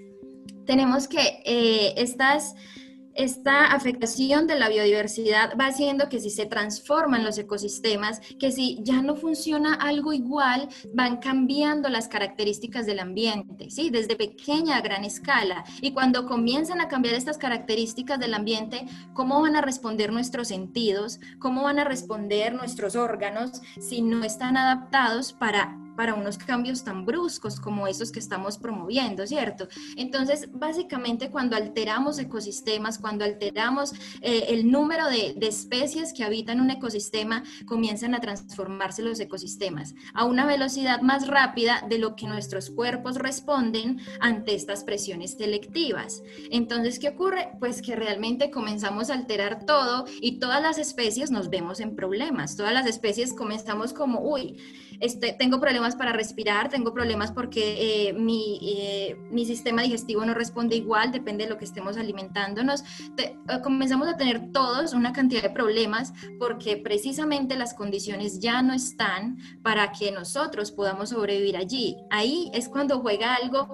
tenemos 0.69 1.09
que 1.09 1.41
eh, 1.47 1.95
esta 1.97 3.73
afectación 3.73 4.47
de 4.47 4.59
la 4.59 4.69
biodiversidad 4.69 5.55
va 5.59 5.69
haciendo 5.69 6.11
que 6.11 6.21
si 6.21 6.29
se 6.29 6.45
transforman 6.45 7.25
los 7.25 7.39
ecosistemas, 7.39 8.21
que 8.39 8.53
si 8.53 8.79
ya 8.83 9.01
no 9.01 9.17
funciona 9.17 9.73
algo 9.73 10.13
igual, 10.13 10.69
van 10.93 11.17
cambiando 11.17 11.89
las 11.89 12.07
características 12.07 12.85
del 12.85 13.01
ambiente, 13.01 13.71
¿sí? 13.71 13.89
Desde 13.89 14.15
pequeña 14.15 14.77
a 14.77 14.83
gran 14.83 15.07
escala. 15.07 15.65
Y 15.81 15.93
cuando 15.93 16.27
comienzan 16.27 16.83
a 16.83 16.89
cambiar 16.89 17.15
estas 17.15 17.39
características 17.39 18.21
del 18.21 18.35
ambiente, 18.35 18.85
¿cómo 19.15 19.41
van 19.41 19.57
a 19.57 19.63
responder 19.63 20.13
nuestros 20.13 20.49
sentidos? 20.49 21.19
¿Cómo 21.39 21.63
van 21.63 21.79
a 21.79 21.85
responder 21.85 22.53
nuestros 22.53 22.95
órganos 22.95 23.63
si 23.81 24.03
no 24.03 24.23
están 24.23 24.59
adaptados 24.59 25.33
para 25.33 25.79
para 25.99 26.15
unos 26.15 26.39
cambios 26.39 26.85
tan 26.85 27.05
bruscos 27.05 27.59
como 27.59 27.89
esos 27.89 28.13
que 28.13 28.21
estamos 28.21 28.57
promoviendo, 28.57 29.27
¿cierto? 29.27 29.67
Entonces, 29.97 30.49
básicamente 30.53 31.29
cuando 31.29 31.57
alteramos 31.57 32.21
ecosistemas, 32.21 33.01
cuando 33.01 33.25
alteramos 33.25 33.93
eh, 34.21 34.45
el 34.51 34.71
número 34.71 35.09
de, 35.09 35.35
de 35.37 35.49
especies 35.49 36.13
que 36.13 36.23
habitan 36.23 36.61
un 36.61 36.71
ecosistema, 36.71 37.43
comienzan 37.67 38.15
a 38.15 38.21
transformarse 38.21 39.03
los 39.03 39.19
ecosistemas 39.19 39.97
a 40.15 40.25
una 40.25 40.47
velocidad 40.47 41.01
más 41.01 41.27
rápida 41.27 41.85
de 41.89 41.99
lo 41.99 42.15
que 42.15 42.29
nuestros 42.29 42.71
cuerpos 42.71 43.17
responden 43.17 43.99
ante 44.21 44.55
estas 44.55 44.85
presiones 44.85 45.33
selectivas. 45.33 46.23
Entonces, 46.53 47.01
¿qué 47.01 47.09
ocurre? 47.09 47.51
Pues 47.59 47.83
que 47.83 47.97
realmente 47.97 48.53
comenzamos 48.53 49.11
a 49.11 49.15
alterar 49.15 49.67
todo 49.67 50.05
y 50.21 50.39
todas 50.39 50.63
las 50.63 50.79
especies 50.79 51.33
nos 51.33 51.51
vemos 51.51 51.81
en 51.81 51.97
problemas. 51.97 52.55
Todas 52.55 52.73
las 52.73 52.87
especies 52.87 53.35
comenzamos 53.35 53.93
como, 53.93 54.21
uy, 54.21 54.59
este, 55.01 55.33
tengo 55.33 55.61
problemas 55.61 55.97
para 55.97 56.13
respirar, 56.13 56.69
tengo 56.69 56.93
problemas 56.93 57.33
porque 57.33 58.09
eh, 58.09 58.13
mi, 58.13 58.59
eh, 58.63 59.17
mi, 59.31 59.45
sistema 59.47 59.83
digestivo 59.83 60.25
no 60.25 60.35
responde 60.35 60.77
igual, 60.77 61.13
depende 61.13 61.45
de 61.45 61.51
lo 61.51 61.59
que 61.59 61.65
estemos 61.65 61.97
alimentándonos. 61.97 62.83
Eh, 63.17 63.37
comenzamos 63.63 64.09
a 64.09 64.17
tener 64.17 64.51
todos 64.53 64.93
una 64.93 65.13
cantidad 65.13 65.43
de 65.43 65.51
problemas 65.51 66.13
porque 66.39 66.77
precisamente 66.77 67.57
las 67.57 67.75
condiciones 67.75 68.41
ya 68.41 68.63
no 68.63 68.75
están 68.75 69.39
para 69.63 69.93
que 69.93 70.11
nosotros 70.11 70.73
podamos 70.73 71.11
sobrevivir 71.11 71.57
allí. 71.57 71.97
Ahí 72.11 72.51
es 72.53 72.69
cuando 72.69 73.01
juega 73.01 73.35
algo, 73.35 73.73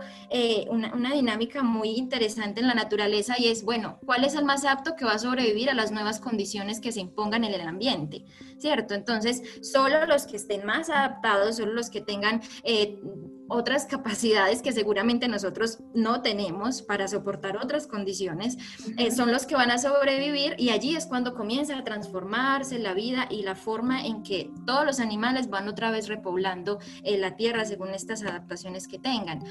una, 0.70 0.94
una 0.94 1.12
dinámica 1.12 1.62
muy 1.62 1.90
interesante 1.90 2.60
en 2.60 2.66
la 2.66 2.74
naturaleza 2.74 3.36
y 3.38 3.48
es, 3.48 3.64
bueno, 3.64 3.98
¿cuál 4.04 4.24
es 4.24 4.34
el 4.34 4.44
más 4.44 4.64
apto 4.64 4.94
que 4.96 5.04
va 5.04 5.12
a 5.12 5.18
sobrevivir 5.18 5.70
a 5.70 5.74
las 5.74 5.90
nuevas 5.90 6.20
condiciones 6.20 6.80
que 6.80 6.92
se 6.92 7.00
impongan 7.00 7.44
en 7.44 7.54
el 7.54 7.60
ambiente? 7.62 8.24
¿Cierto? 8.58 8.94
Entonces, 8.94 9.42
solo 9.62 10.06
los 10.06 10.26
que 10.26 10.36
estén 10.36 10.64
más 10.64 10.90
adaptados 11.14 11.56
solo 11.56 11.72
los 11.72 11.90
que 11.90 12.00
tengan 12.00 12.40
eh, 12.64 13.00
otras 13.48 13.86
capacidades 13.86 14.62
que 14.62 14.72
seguramente 14.72 15.28
nosotros 15.28 15.78
no 15.94 16.22
tenemos 16.22 16.82
para 16.82 17.08
soportar 17.08 17.56
otras 17.56 17.86
condiciones, 17.86 18.56
eh, 18.96 19.10
son 19.10 19.30
los 19.30 19.46
que 19.46 19.54
van 19.54 19.70
a 19.70 19.78
sobrevivir 19.78 20.54
y 20.58 20.70
allí 20.70 20.96
es 20.96 21.06
cuando 21.06 21.34
comienza 21.34 21.78
a 21.78 21.84
transformarse 21.84 22.78
la 22.78 22.94
vida 22.94 23.26
y 23.30 23.42
la 23.42 23.54
forma 23.54 24.06
en 24.06 24.22
que 24.22 24.50
todos 24.66 24.84
los 24.84 25.00
animales 25.00 25.48
van 25.50 25.68
otra 25.68 25.90
vez 25.90 26.08
repoblando 26.08 26.78
eh, 27.02 27.18
la 27.18 27.36
tierra 27.36 27.64
según 27.64 27.90
estas 27.90 28.22
adaptaciones 28.22 28.88
que 28.88 28.98
tengan. 28.98 29.44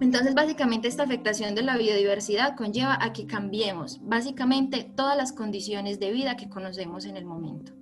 Entonces, 0.00 0.34
básicamente 0.34 0.88
esta 0.88 1.02
afectación 1.02 1.54
de 1.54 1.62
la 1.62 1.76
biodiversidad 1.76 2.56
conlleva 2.56 2.96
a 3.02 3.12
que 3.12 3.26
cambiemos 3.26 4.00
básicamente 4.02 4.90
todas 4.96 5.14
las 5.14 5.32
condiciones 5.32 6.00
de 6.00 6.10
vida 6.10 6.36
que 6.36 6.48
conocemos 6.48 7.04
en 7.04 7.18
el 7.18 7.26
momento. 7.26 7.79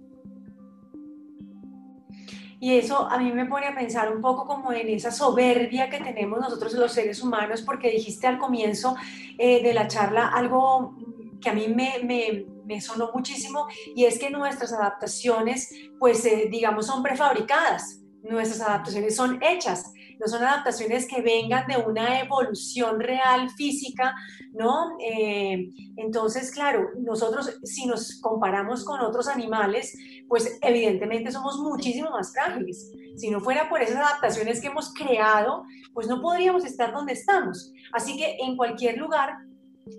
Y 2.60 2.74
eso 2.74 3.08
a 3.08 3.18
mí 3.18 3.30
me 3.32 3.46
pone 3.46 3.66
a 3.66 3.74
pensar 3.74 4.12
un 4.12 4.20
poco 4.20 4.46
como 4.46 4.72
en 4.72 4.88
esa 4.88 5.10
soberbia 5.10 5.88
que 5.88 6.00
tenemos 6.00 6.40
nosotros 6.40 6.72
los 6.74 6.92
seres 6.92 7.22
humanos, 7.22 7.62
porque 7.62 7.90
dijiste 7.90 8.26
al 8.26 8.38
comienzo 8.38 8.96
eh, 9.38 9.62
de 9.62 9.74
la 9.74 9.86
charla 9.86 10.28
algo 10.28 10.94
que 11.40 11.50
a 11.50 11.52
mí 11.52 11.68
me, 11.68 12.00
me, 12.02 12.46
me, 12.66 12.80
sonó 12.80 13.10
muchísimo 13.14 13.68
y 13.94 14.04
es 14.04 14.18
que 14.18 14.28
nuestras 14.28 14.72
adaptaciones, 14.72 15.72
pues 16.00 16.24
eh, 16.24 16.48
digamos, 16.50 16.86
son 16.86 17.02
prefabricadas, 17.02 18.00
nuestras 18.22 18.60
adaptaciones 18.60 19.14
son 19.14 19.40
hechas 19.40 19.92
no 20.20 20.26
son 20.26 20.42
adaptaciones 20.42 21.06
que 21.06 21.22
vengan 21.22 21.66
de 21.66 21.76
una 21.76 22.20
evolución 22.20 23.00
real 23.00 23.50
física, 23.50 24.14
¿no? 24.52 24.96
Eh, 25.00 25.70
entonces, 25.96 26.50
claro, 26.50 26.90
nosotros 26.98 27.58
si 27.62 27.87
nos 27.87 28.20
comparamos 28.20 28.84
con 28.84 29.00
otros 29.00 29.28
animales, 29.28 29.96
pues 30.28 30.58
evidentemente 30.62 31.30
somos 31.30 31.58
muchísimo 31.58 32.10
más 32.10 32.32
frágiles. 32.32 32.92
Si 33.16 33.30
no 33.30 33.40
fuera 33.40 33.68
por 33.68 33.82
esas 33.82 33.96
adaptaciones 33.96 34.60
que 34.60 34.68
hemos 34.68 34.92
creado, 34.92 35.64
pues 35.92 36.06
no 36.06 36.20
podríamos 36.20 36.64
estar 36.64 36.92
donde 36.92 37.14
estamos. 37.14 37.72
Así 37.92 38.16
que 38.16 38.37
en 38.40 38.56
cualquier 38.56 38.98
lugar 38.98 39.38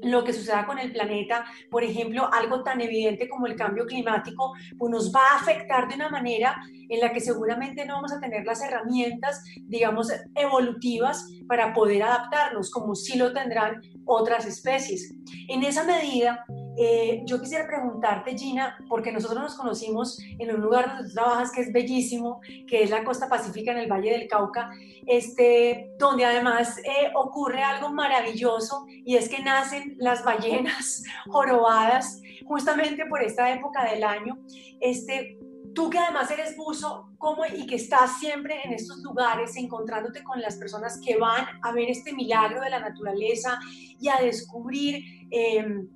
lo 0.03 0.23
que 0.23 0.33
suceda 0.33 0.65
con 0.65 0.79
el 0.79 0.91
planeta, 0.91 1.45
por 1.69 1.83
ejemplo, 1.83 2.29
algo 2.31 2.63
tan 2.63 2.81
evidente 2.81 3.27
como 3.27 3.47
el 3.47 3.55
cambio 3.55 3.85
climático, 3.85 4.53
pues 4.77 4.91
nos 4.91 5.13
va 5.13 5.21
a 5.31 5.35
afectar 5.37 5.87
de 5.87 5.95
una 5.95 6.09
manera 6.09 6.55
en 6.89 6.99
la 6.99 7.11
que 7.11 7.19
seguramente 7.19 7.85
no 7.85 7.95
vamos 7.95 8.11
a 8.11 8.19
tener 8.19 8.45
las 8.45 8.61
herramientas, 8.61 9.43
digamos, 9.63 10.11
evolutivas 10.35 11.27
para 11.47 11.73
poder 11.73 12.03
adaptarnos, 12.03 12.71
como 12.71 12.95
sí 12.95 13.17
lo 13.17 13.33
tendrán 13.33 13.81
otras 14.05 14.45
especies. 14.45 15.13
En 15.47 15.63
esa 15.63 15.83
medida, 15.83 16.45
eh, 16.81 17.23
yo 17.25 17.41
quisiera 17.41 17.67
preguntarte, 17.67 18.37
Gina, 18.37 18.77
porque 18.87 19.11
nosotros 19.11 19.41
nos 19.41 19.55
conocimos 19.55 20.17
en 20.37 20.55
un 20.55 20.61
lugar 20.61 20.87
donde 20.87 21.09
tú 21.09 21.13
trabajas 21.13 21.51
que 21.51 21.59
es 21.61 21.73
bellísimo, 21.73 22.39
que 22.67 22.83
es 22.83 22.89
la 22.89 23.03
costa 23.03 23.27
pacífica 23.27 23.71
en 23.71 23.79
el 23.79 23.91
Valle 23.91 24.11
del 24.11 24.27
Cauca, 24.29 24.71
este, 25.05 25.91
donde 25.97 26.23
además 26.23 26.77
eh, 26.79 27.11
ocurre 27.15 27.63
algo 27.63 27.89
maravilloso 27.89 28.85
y 28.87 29.17
es 29.17 29.27
que 29.27 29.41
nacen 29.41 29.95
las 29.97 30.23
ballenas 30.23 31.03
jorobadas 31.27 32.21
justamente 32.45 33.05
por 33.07 33.21
esta 33.21 33.51
época 33.53 33.83
del 33.83 34.03
año. 34.03 34.37
Este, 34.79 35.38
Tú 35.73 35.89
que 35.89 35.99
además 35.99 36.29
eres 36.31 36.57
buzo 36.57 37.09
¿cómo, 37.17 37.43
y 37.45 37.65
que 37.65 37.75
estás 37.75 38.19
siempre 38.19 38.61
en 38.63 38.73
estos 38.73 38.99
lugares 38.99 39.55
encontrándote 39.55 40.23
con 40.23 40.41
las 40.41 40.55
personas 40.55 40.99
que 41.03 41.17
van 41.17 41.45
a 41.61 41.71
ver 41.71 41.89
este 41.89 42.13
milagro 42.13 42.61
de 42.61 42.69
la 42.69 42.79
naturaleza 42.79 43.59
y 43.99 44.09
a 44.09 44.17
descubrir 44.17 45.03
em, 45.31 45.87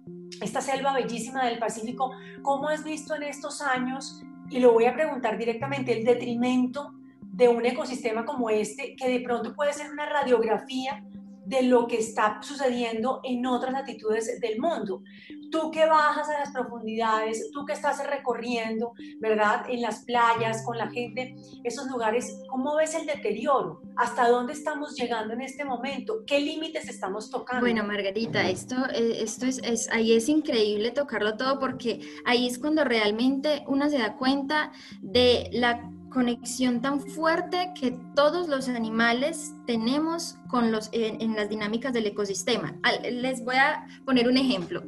esta 0.42 0.62
selva 0.62 0.94
bellísima 0.94 1.46
del 1.46 1.60
Pacífico, 1.60 2.12
¿cómo 2.42 2.70
has 2.70 2.84
visto 2.84 3.16
en 3.16 3.24
estos 3.24 3.62
años, 3.62 4.22
y 4.50 4.60
lo 4.60 4.74
voy 4.74 4.86
a 4.86 4.94
preguntar 4.94 5.38
directamente, 5.38 5.98
el 5.98 6.04
detrimento 6.04 6.94
de 7.22 7.50
un 7.50 7.66
ecosistema 7.66 8.26
como 8.26 8.50
este, 8.50 8.96
que 8.96 9.08
de 9.08 9.20
pronto 9.22 9.56
puede 9.56 9.74
ser 9.74 9.92
una 9.92 10.06
radiografía 10.06 11.04
de 11.46 11.64
lo 11.64 11.88
que 11.88 11.98
está 11.98 12.42
sucediendo 12.42 13.20
en 13.24 13.46
otras 13.46 13.74
latitudes 13.74 14.40
del 14.40 14.60
mundo. 14.60 15.04
Tú 15.52 15.72
que 15.72 15.86
bajas 15.86 16.28
a 16.30 16.40
las 16.40 16.52
profundidades, 16.52 17.52
tú 17.52 17.66
que 17.66 17.74
estás 17.74 18.06
recorriendo, 18.08 18.94
¿verdad? 19.20 19.66
En 19.70 19.82
las 19.82 20.04
playas, 20.06 20.64
con 20.66 20.78
la 20.78 20.90
gente, 20.90 21.36
esos 21.64 21.88
lugares, 21.88 22.40
¿cómo 22.48 22.76
ves 22.76 22.96
el 22.96 23.06
deterioro? 23.06 23.82
¿Hasta 23.96 24.28
dónde 24.30 24.54
estamos 24.54 24.96
llegando 24.96 25.34
en 25.34 25.42
este 25.42 25.64
momento? 25.64 26.24
¿Qué 26.26 26.40
límites 26.40 26.90
estamos 26.90 27.30
tocando? 27.30 27.62
Bueno, 27.62 27.84
Margarita, 27.84 28.48
esto, 28.50 28.76
eh, 28.94 29.18
esto 29.22 29.46
es, 29.46 29.90
ahí 29.92 30.14
es 30.14 30.30
increíble 30.30 30.92
tocarlo 30.92 31.36
todo 31.38 31.60
porque 31.60 32.02
ahí 32.26 32.48
es 32.48 32.58
cuando 32.58 32.84
realmente 32.84 33.64
uno 33.68 33.90
se 33.90 34.00
da 34.00 34.16
cuenta 34.18 34.72
de 35.02 35.50
la 35.52 35.93
conexión 36.14 36.82
tan 36.82 37.02
fuerte 37.02 37.74
que 37.80 37.92
todos 38.16 38.48
los 38.48 38.70
animales 38.70 39.54
tenemos 39.66 40.38
con 40.48 40.72
los, 40.72 40.90
en, 40.94 41.36
las 41.36 41.50
dinámicas 41.50 41.92
del 41.94 42.06
ecosistema. 42.06 42.76
Les 43.12 43.44
voy 43.44 43.56
a 43.56 43.86
poner 44.06 44.28
un 44.28 44.38
ejemplo. 44.38 44.84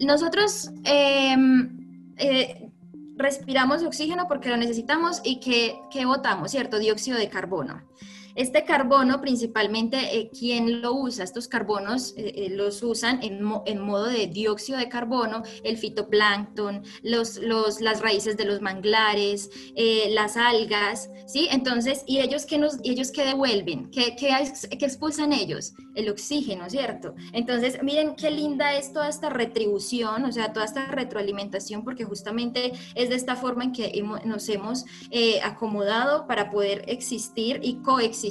Nosotros 0.00 0.70
em, 0.84 2.14
eh, 2.16 2.70
respiramos 3.16 3.82
oxígeno 3.82 4.26
porque 4.28 4.48
lo 4.48 4.56
necesitamos 4.56 5.20
y 5.24 5.40
que, 5.40 5.76
que 5.90 6.06
botamos, 6.06 6.50
¿cierto? 6.50 6.78
Dióxido 6.78 7.18
de 7.18 7.28
carbono. 7.28 7.82
Este 8.34 8.64
carbono, 8.64 9.20
principalmente, 9.20 9.96
eh, 10.18 10.30
¿quién 10.36 10.82
lo 10.82 10.92
usa? 10.94 11.22
Estos 11.22 11.46
carbonos 11.46 12.14
eh, 12.16 12.32
eh, 12.34 12.50
los 12.50 12.82
usan 12.82 13.20
en, 13.22 13.40
modo 13.44 14.06
de 14.06 14.26
dióxido 14.26 14.78
de 14.78 14.88
carbono, 14.88 15.42
el 15.62 15.76
fitoplancton, 15.76 16.82
los, 17.02 17.36
los, 17.36 17.80
las 17.80 18.00
raíces 18.00 18.36
de 18.36 18.44
los 18.44 18.60
manglares, 18.60 19.50
las 20.10 20.36
algas, 20.36 21.10
¿sí? 21.26 21.48
Entonces, 21.50 22.02
¿y 22.06 22.18
ellos 22.18 22.46
qué, 22.46 22.58
nos, 22.58 22.78
ellos 22.82 23.12
qué 23.12 23.24
devuelven? 23.24 23.90
¿Qué, 23.90 24.16
qué, 24.16 24.30
¿Qué 24.78 24.84
expulsan 24.84 25.32
ellos? 25.32 25.74
El 25.94 26.08
oxígeno, 26.08 26.68
¿cierto? 26.68 27.14
Entonces, 27.32 27.78
miren 27.82 28.16
qué 28.16 28.30
linda 28.30 28.74
es 28.74 28.92
toda 28.92 29.08
esta 29.08 29.28
retribución, 29.28 30.24
o 30.24 30.32
sea, 30.32 30.52
toda 30.52 30.66
esta 30.66 30.86
retroalimentación, 30.86 31.84
porque 31.84 32.04
justamente 32.04 32.72
es 32.94 33.10
de 33.10 33.16
esta 33.16 33.36
forma 33.36 33.64
en 33.64 33.72
que 33.72 34.02
nos 34.24 34.48
hemos 34.48 34.84
acomodado 35.42 36.26
para 36.26 36.50
poder 36.50 36.84
existir 36.88 37.60
y 37.62 37.76
coexistir 37.76 38.23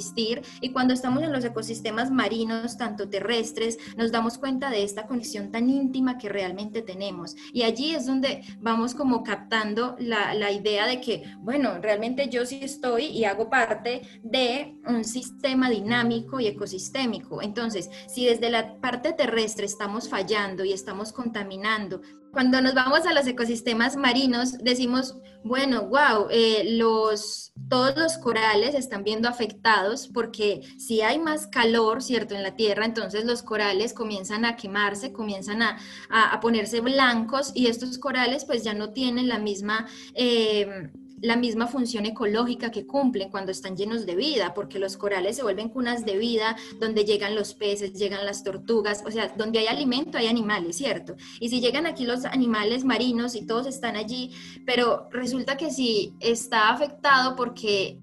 y 0.60 0.70
cuando 0.70 0.92
estamos 0.94 1.22
en 1.22 1.32
los 1.32 1.44
ecosistemas 1.44 2.10
marinos, 2.10 2.76
tanto 2.76 3.08
terrestres, 3.08 3.78
nos 3.96 4.10
damos 4.10 4.38
cuenta 4.38 4.70
de 4.70 4.82
esta 4.82 5.06
conexión 5.06 5.52
tan 5.52 5.70
íntima 5.70 6.18
que 6.18 6.28
realmente 6.28 6.82
tenemos. 6.82 7.36
Y 7.52 7.62
allí 7.62 7.94
es 7.94 8.06
donde 8.06 8.42
vamos 8.58 8.94
como 8.94 9.22
captando 9.22 9.96
la, 9.98 10.34
la 10.34 10.50
idea 10.50 10.86
de 10.86 11.00
que, 11.00 11.22
bueno, 11.38 11.78
realmente 11.80 12.28
yo 12.28 12.44
sí 12.44 12.60
estoy 12.62 13.06
y 13.06 13.24
hago 13.24 13.48
parte 13.50 14.02
de 14.22 14.76
un 14.86 15.04
sistema 15.04 15.70
dinámico 15.70 16.40
y 16.40 16.46
ecosistémico. 16.46 17.40
Entonces, 17.42 17.88
si 18.08 18.26
desde 18.26 18.50
la 18.50 18.80
parte 18.80 19.12
terrestre 19.12 19.66
estamos 19.66 20.08
fallando 20.08 20.64
y 20.64 20.72
estamos 20.72 21.12
contaminando, 21.12 22.00
cuando 22.34 22.60
nos 22.60 22.74
vamos 22.74 23.06
a 23.06 23.14
los 23.14 23.26
ecosistemas 23.26 23.96
marinos, 23.96 24.58
decimos, 24.58 25.16
bueno, 25.44 25.86
wow, 25.86 26.26
eh, 26.30 26.76
los, 26.76 27.52
todos 27.68 27.96
los 27.96 28.18
corales 28.18 28.74
están 28.74 29.04
viendo 29.04 29.28
afectados 29.28 30.08
porque 30.08 30.60
si 30.78 31.00
hay 31.00 31.18
más 31.18 31.46
calor, 31.46 32.02
¿cierto?, 32.02 32.34
en 32.34 32.42
la 32.42 32.56
Tierra, 32.56 32.84
entonces 32.84 33.24
los 33.24 33.42
corales 33.42 33.94
comienzan 33.94 34.44
a 34.44 34.56
quemarse, 34.56 35.12
comienzan 35.12 35.62
a, 35.62 35.78
a, 36.10 36.40
ponerse 36.40 36.80
blancos 36.80 37.52
y 37.54 37.68
estos 37.68 37.98
corales 37.98 38.44
pues 38.44 38.64
ya 38.64 38.74
no 38.74 38.90
tienen 38.90 39.28
la 39.28 39.38
misma... 39.38 39.86
Eh, 40.14 40.90
la 41.24 41.36
misma 41.36 41.66
función 41.66 42.04
ecológica 42.04 42.70
que 42.70 42.86
cumplen 42.86 43.30
cuando 43.30 43.50
están 43.50 43.76
llenos 43.76 44.04
de 44.04 44.14
vida, 44.14 44.52
porque 44.52 44.78
los 44.78 44.96
corales 44.96 45.36
se 45.36 45.42
vuelven 45.42 45.70
cunas 45.70 46.04
de 46.04 46.18
vida, 46.18 46.56
donde 46.78 47.04
llegan 47.04 47.34
los 47.34 47.54
peces, 47.54 47.94
llegan 47.94 48.26
las 48.26 48.44
tortugas, 48.44 49.02
o 49.06 49.10
sea, 49.10 49.32
donde 49.36 49.58
hay 49.58 49.66
alimento 49.66 50.18
hay 50.18 50.26
animales, 50.26 50.76
¿cierto? 50.76 51.16
Y 51.40 51.48
si 51.48 51.60
llegan 51.60 51.86
aquí 51.86 52.04
los 52.04 52.26
animales 52.26 52.84
marinos 52.84 53.34
y 53.34 53.46
todos 53.46 53.66
están 53.66 53.96
allí, 53.96 54.32
pero 54.66 55.08
resulta 55.10 55.56
que 55.56 55.70
si 55.70 56.14
está 56.20 56.68
afectado 56.68 57.36
porque 57.36 57.98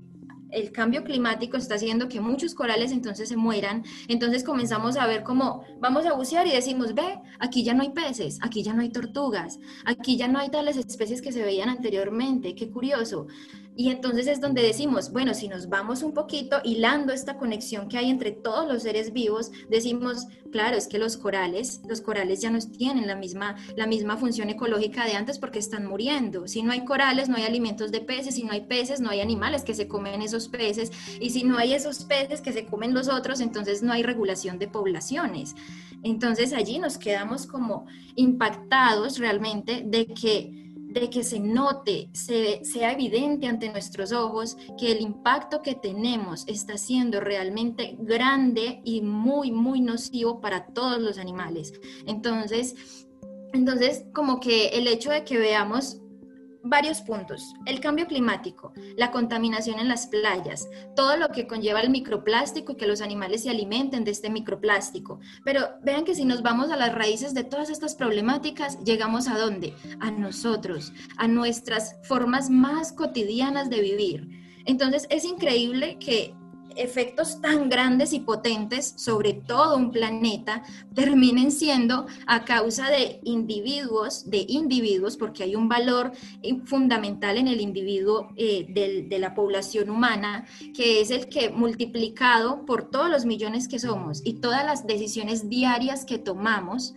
el 0.52 0.72
cambio 0.72 1.04
climático 1.04 1.58
está 1.58 1.76
haciendo 1.76 2.08
que 2.08 2.22
muchos 2.22 2.54
corales 2.54 2.92
entonces 2.92 3.30
se 3.30 3.38
mueran. 3.38 3.84
Entonces 4.08 4.44
comenzamos 4.44 4.98
a 4.98 5.08
ver 5.08 5.24
cómo 5.24 5.64
vamos 5.80 6.06
a 6.06 6.14
bucear 6.14 6.48
y 6.48 6.52
decimos, 6.52 6.94
ve, 6.94 7.20
aquí 7.40 7.64
ya 7.64 7.74
no 7.74 7.84
hay 7.84 7.92
peces, 7.92 8.38
aquí 8.42 8.64
ya 8.64 8.74
no 8.74 8.82
hay 8.82 8.90
tortugas, 8.90 9.60
aquí 9.86 10.18
ya 10.18 10.28
no 10.28 10.40
hay 10.40 10.50
tales 10.50 10.78
especies 10.78 11.22
que 11.22 11.32
se 11.32 11.44
veían 11.44 11.70
anteriormente. 11.70 12.56
Qué 12.56 12.70
curioso. 12.70 13.28
Y 13.82 13.90
entonces 13.90 14.28
es 14.28 14.40
donde 14.40 14.62
decimos, 14.62 15.12
bueno, 15.12 15.34
si 15.34 15.48
nos 15.48 15.68
vamos 15.68 16.04
un 16.04 16.14
poquito 16.14 16.58
hilando 16.64 17.12
esta 17.12 17.40
conexión 17.40 17.90
que 17.90 17.98
hay 17.98 18.12
entre 18.12 18.32
todos 18.32 18.72
los 18.72 18.84
seres 18.84 19.12
vivos, 19.12 19.52
decimos, 19.72 20.28
claro, 20.52 20.78
es 20.78 20.86
que 20.86 21.00
los 21.00 21.18
corales, 21.18 21.82
los 21.90 22.00
corales 22.00 22.42
ya 22.42 22.52
no 22.52 22.60
tienen 22.60 23.08
la 23.08 23.16
misma, 23.16 23.56
la 23.76 23.88
misma 23.88 24.18
función 24.18 24.52
ecológica 24.52 25.06
de 25.06 25.14
antes 25.14 25.40
porque 25.40 25.58
están 25.58 25.88
muriendo. 25.88 26.48
Si 26.48 26.62
no 26.62 26.74
hay 26.74 26.86
corales, 26.86 27.28
no 27.28 27.38
hay 27.38 27.44
alimentos 27.46 27.92
de 27.92 28.02
peces, 28.02 28.36
si 28.36 28.44
no 28.44 28.52
hay 28.52 28.68
peces, 28.68 29.02
no 29.02 29.10
hay 29.10 29.20
animales 29.20 29.64
que 29.64 29.74
se 29.74 29.88
comen 29.88 30.22
esos 30.22 30.48
peces, 30.48 30.92
y 31.20 31.32
si 31.32 31.44
no 31.44 31.58
hay 31.58 31.74
esos 31.74 32.04
peces 32.04 32.40
que 32.40 32.54
se 32.54 32.68
comen 32.68 32.94
los 32.94 33.08
otros, 33.08 33.40
entonces 33.40 33.82
no 33.82 33.94
hay 33.94 34.04
regulación 34.04 34.60
de 34.60 34.68
poblaciones. 34.68 35.56
Entonces 36.04 36.54
allí 36.54 36.78
nos 36.78 37.00
quedamos 37.00 37.48
como 37.48 37.88
impactados 38.16 39.18
realmente 39.18 39.82
de 39.84 40.06
que 40.06 40.61
de 40.92 41.10
que 41.10 41.24
se 41.24 41.40
note, 41.40 42.10
se, 42.14 42.64
sea 42.66 42.92
evidente 42.92 43.48
ante 43.48 43.70
nuestros 43.70 44.12
ojos 44.12 44.58
que 44.78 44.92
el 44.92 45.02
impacto 45.02 45.62
que 45.62 45.76
tenemos 45.76 46.44
está 46.48 46.78
siendo 46.78 47.22
realmente 47.22 47.96
grande 48.00 48.82
y 48.84 49.02
muy, 49.02 49.52
muy 49.52 49.82
nocivo 49.82 50.42
para 50.42 50.68
todos 50.68 51.02
los 51.02 51.18
animales. 51.18 51.74
Entonces, 52.06 52.76
entonces 53.54 54.06
como 54.14 54.40
que 54.40 54.68
el 54.70 54.88
hecho 54.88 55.12
de 55.12 55.24
que 55.24 55.38
veamos 55.38 56.02
varios 56.64 57.02
puntos. 57.02 57.54
El 57.66 57.80
cambio 57.80 58.08
climático, 58.08 58.74
la 58.98 59.12
contaminación 59.12 59.80
en 59.80 59.88
las 59.88 60.08
playas, 60.08 60.68
todo 60.96 61.18
lo 61.18 61.30
que 61.30 61.48
conlleva 61.48 61.82
el 61.82 61.90
microplástico 61.90 62.74
y 62.74 62.76
que 62.76 62.88
los 62.88 63.02
animales 63.02 63.44
se 63.44 63.50
alimenten 63.50 64.04
de 64.04 64.12
este 64.12 64.30
microplástico. 64.30 65.20
Pero 65.44 65.70
vean 65.84 66.06
que 66.06 66.16
si 66.16 66.26
nos 66.26 66.42
vamos 66.42 66.72
a 66.72 66.78
las 66.78 66.94
raíces 66.94 67.34
de 67.34 67.44
todas 67.44 67.70
estas 67.70 67.96
problemáticas, 67.96 68.84
llegamos 68.84 69.28
a 69.28 69.38
dónde? 69.38 69.74
A 70.00 70.12
nosotros, 70.12 70.94
a 71.18 71.28
nuestras 71.28 71.96
formas 72.04 72.50
más 72.50 72.92
cotidianas 72.94 73.70
de 73.70 73.82
vivir. 73.82 74.30
Entonces 74.66 75.08
es 75.10 75.26
increíble 75.26 75.98
que 76.00 76.36
efectos 76.76 77.42
tan 77.42 77.70
grandes 77.70 78.14
y 78.14 78.20
potentes 78.20 78.94
sobre 78.98 79.34
todo 79.34 79.78
un 79.78 79.92
planeta 79.92 80.64
terminen 80.94 81.52
siendo 81.52 82.06
a 82.28 82.46
causa 82.46 82.90
de 82.90 83.20
individuos, 83.24 84.30
de 84.30 84.46
individuos, 84.48 85.18
porque 85.18 85.44
hay 85.44 85.56
un 85.56 85.70
valor 85.70 86.12
fundamental 86.66 87.38
en 87.38 87.48
el 87.48 87.62
individuo 87.62 88.30
eh, 88.36 88.66
de 88.68 89.20
la 89.20 89.34
población 89.34 89.90
humana, 89.90 90.46
que 90.76 91.02
es 91.02 91.12
el 91.12 91.28
que 91.28 91.50
multiplicado 91.50 92.66
por 92.66 92.90
todos 92.90 93.10
los 93.10 93.26
millones 93.26 93.68
que 93.68 93.80
somos 93.80 94.22
y 94.24 94.34
todas 94.34 94.66
las 94.66 94.88
decisiones 94.88 95.50
diarias 95.50 96.06
que 96.06 96.18
tomamos, 96.18 96.96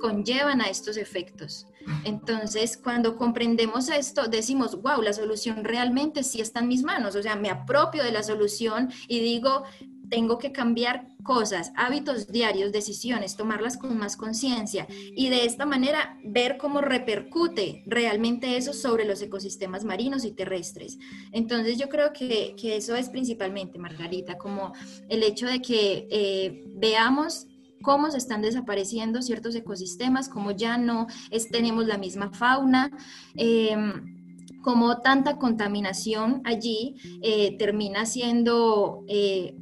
conllevan 0.00 0.60
a 0.60 0.68
estos 0.68 0.96
efectos. 0.96 1.66
Entonces, 2.04 2.76
cuando 2.76 3.16
comprendemos 3.16 3.88
esto, 3.88 4.28
decimos, 4.28 4.80
wow, 4.82 5.02
la 5.02 5.12
solución 5.12 5.64
realmente 5.64 6.22
sí 6.22 6.40
está 6.40 6.60
en 6.60 6.68
mis 6.68 6.82
manos, 6.82 7.14
o 7.16 7.22
sea, 7.22 7.36
me 7.36 7.50
apropio 7.50 8.02
de 8.02 8.12
la 8.12 8.22
solución 8.22 8.90
y 9.06 9.20
digo, 9.20 9.64
tengo 10.08 10.38
que 10.38 10.52
cambiar 10.52 11.06
cosas, 11.22 11.72
hábitos 11.76 12.28
diarios, 12.28 12.72
decisiones, 12.72 13.36
tomarlas 13.36 13.76
con 13.76 13.98
más 13.98 14.16
conciencia 14.16 14.86
y 14.88 15.28
de 15.28 15.44
esta 15.44 15.66
manera 15.66 16.18
ver 16.24 16.56
cómo 16.56 16.80
repercute 16.80 17.82
realmente 17.86 18.56
eso 18.56 18.72
sobre 18.72 19.04
los 19.04 19.20
ecosistemas 19.20 19.84
marinos 19.84 20.24
y 20.24 20.32
terrestres. 20.32 20.98
Entonces 21.32 21.78
yo 21.78 21.88
creo 21.88 22.12
que, 22.12 22.54
eso 22.62 22.96
es 22.96 23.10
principalmente, 23.10 23.78
Margarita, 23.78 24.38
como 24.38 24.72
el 25.08 25.22
hecho 25.22 25.46
de 25.46 25.60
que 25.60 26.06
eh, 26.10 26.64
veamos 26.74 27.46
cómo 27.82 28.10
se 28.10 28.18
están 28.18 28.42
desapareciendo 28.42 29.22
ciertos 29.22 29.54
ecosistemas, 29.54 30.28
cómo 30.28 30.50
ya 30.50 30.78
no 30.78 31.06
tenemos 31.50 31.86
la 31.86 31.98
misma 31.98 32.30
fauna. 32.30 32.90
Em, 33.34 34.16
como 34.62 34.98
tanta 34.98 35.38
contaminación 35.38 36.42
allí 36.44 36.96
eh, 37.22 37.56
termina 37.58 38.04
siendo 38.06 39.04
eh, 39.08 39.56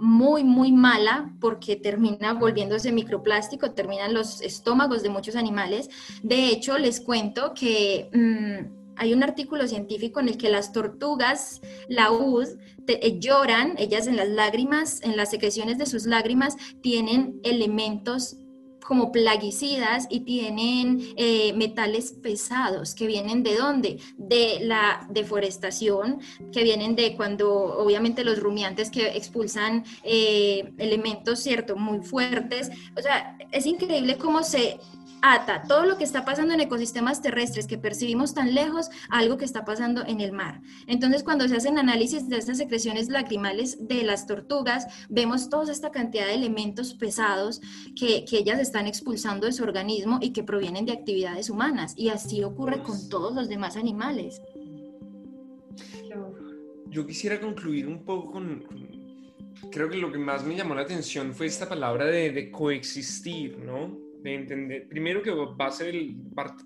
muy, 0.00 0.44
muy 0.44 0.72
mala 0.72 1.36
porque 1.40 1.76
termina 1.76 2.32
volviéndose 2.32 2.90
microplástico, 2.90 3.72
terminan 3.72 4.14
los 4.14 4.40
estómagos 4.40 5.02
de 5.02 5.10
muchos 5.10 5.36
animales. 5.36 5.90
De 6.22 6.46
hecho, 6.48 6.78
les 6.78 7.00
cuento 7.00 7.52
que 7.54 8.08
mm, 8.12 8.79
hay 9.00 9.14
un 9.14 9.22
artículo 9.22 9.66
científico 9.66 10.20
en 10.20 10.28
el 10.28 10.36
que 10.36 10.50
las 10.50 10.72
tortugas 10.72 11.62
laúd 11.88 12.46
eh, 12.86 13.18
lloran, 13.18 13.74
ellas 13.78 14.06
en 14.06 14.16
las 14.16 14.28
lágrimas, 14.28 15.00
en 15.02 15.16
las 15.16 15.30
secreciones 15.30 15.78
de 15.78 15.86
sus 15.86 16.04
lágrimas, 16.04 16.56
tienen 16.82 17.40
elementos 17.42 18.36
como 18.84 19.10
plaguicidas 19.10 20.06
y 20.10 20.20
tienen 20.20 21.00
eh, 21.16 21.54
metales 21.54 22.12
pesados 22.12 22.94
que 22.94 23.06
vienen 23.06 23.42
de 23.42 23.56
dónde? 23.56 23.98
De 24.18 24.58
la 24.60 25.06
deforestación, 25.08 26.20
que 26.52 26.62
vienen 26.62 26.94
de 26.94 27.16
cuando 27.16 27.50
obviamente 27.78 28.22
los 28.22 28.38
rumiantes 28.38 28.90
que 28.90 29.16
expulsan 29.16 29.84
eh, 30.02 30.72
elementos, 30.76 31.40
¿cierto? 31.40 31.76
Muy 31.76 32.00
fuertes. 32.00 32.70
O 32.98 33.00
sea, 33.00 33.38
es 33.50 33.64
increíble 33.64 34.18
cómo 34.18 34.42
se 34.42 34.78
ata 35.22 35.62
todo 35.62 35.84
lo 35.84 35.96
que 35.96 36.04
está 36.04 36.24
pasando 36.24 36.54
en 36.54 36.60
ecosistemas 36.60 37.22
terrestres 37.22 37.66
que 37.66 37.78
percibimos 37.78 38.34
tan 38.34 38.54
lejos 38.54 38.88
a 39.08 39.18
algo 39.18 39.36
que 39.36 39.44
está 39.44 39.64
pasando 39.64 40.04
en 40.06 40.20
el 40.20 40.32
mar. 40.32 40.62
Entonces, 40.86 41.22
cuando 41.22 41.48
se 41.48 41.56
hacen 41.56 41.78
análisis 41.78 42.28
de 42.28 42.38
estas 42.38 42.58
secreciones 42.58 43.08
lacrimales 43.08 43.88
de 43.88 44.02
las 44.02 44.26
tortugas, 44.26 44.86
vemos 45.08 45.50
toda 45.50 45.72
esta 45.72 45.90
cantidad 45.90 46.26
de 46.26 46.34
elementos 46.34 46.94
pesados 46.94 47.60
que, 47.96 48.24
que 48.24 48.38
ellas 48.38 48.60
están 48.60 48.86
expulsando 48.86 49.46
de 49.46 49.52
su 49.52 49.62
organismo 49.62 50.18
y 50.20 50.32
que 50.32 50.42
provienen 50.42 50.86
de 50.86 50.92
actividades 50.92 51.50
humanas. 51.50 51.94
Y 51.96 52.08
así 52.08 52.42
ocurre 52.42 52.82
con 52.82 53.08
todos 53.08 53.34
los 53.34 53.48
demás 53.48 53.76
animales. 53.76 54.40
Yo 56.86 57.06
quisiera 57.06 57.40
concluir 57.40 57.86
un 57.86 58.04
poco 58.04 58.32
con, 58.32 58.64
creo 59.70 59.88
que 59.88 59.96
lo 59.96 60.10
que 60.10 60.18
más 60.18 60.44
me 60.44 60.56
llamó 60.56 60.74
la 60.74 60.82
atención 60.82 61.32
fue 61.34 61.46
esta 61.46 61.68
palabra 61.68 62.06
de, 62.06 62.32
de 62.32 62.50
coexistir, 62.50 63.58
¿no? 63.58 64.09
De 64.22 64.34
entender, 64.34 64.88
primero 64.88 65.22
que 65.22 65.30
va 65.30 65.66
a 65.66 65.70
ser 65.70 65.94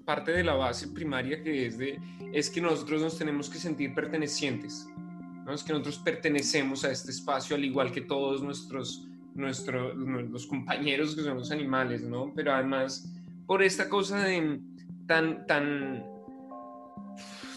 parte 0.05 0.33
de 0.33 0.43
la 0.43 0.55
base 0.55 0.89
primaria 0.89 1.43
que 1.43 1.67
es 1.67 1.79
de, 1.79 1.99
es 2.33 2.51
que 2.51 2.61
nosotros 2.61 3.03
nos 3.03 3.19
tenemos 3.19 3.49
que 3.49 3.59
sentir 3.59 3.95
pertenecientes, 3.95 4.89
¿no? 5.45 5.53
es 5.53 5.63
que 5.63 5.73
nosotros 5.73 5.99
pertenecemos 5.99 6.85
a 6.85 6.91
este 6.91 7.11
espacio 7.11 7.57
al 7.57 7.65
igual 7.65 7.93
que 7.93 8.01
todos 8.01 8.43
nuestros, 8.43 9.07
nuestros 9.35 9.97
los 9.97 10.47
compañeros 10.47 11.15
que 11.15 11.23
son 11.23 11.39
los 11.39 11.51
animales, 11.51 12.03
¿no? 12.03 12.33
Pero 12.35 12.53
además, 12.53 13.13
por 13.47 13.63
esta 13.63 13.89
cosa 13.89 14.25
de 14.25 14.61
tan, 15.07 15.47
tan, 15.47 16.05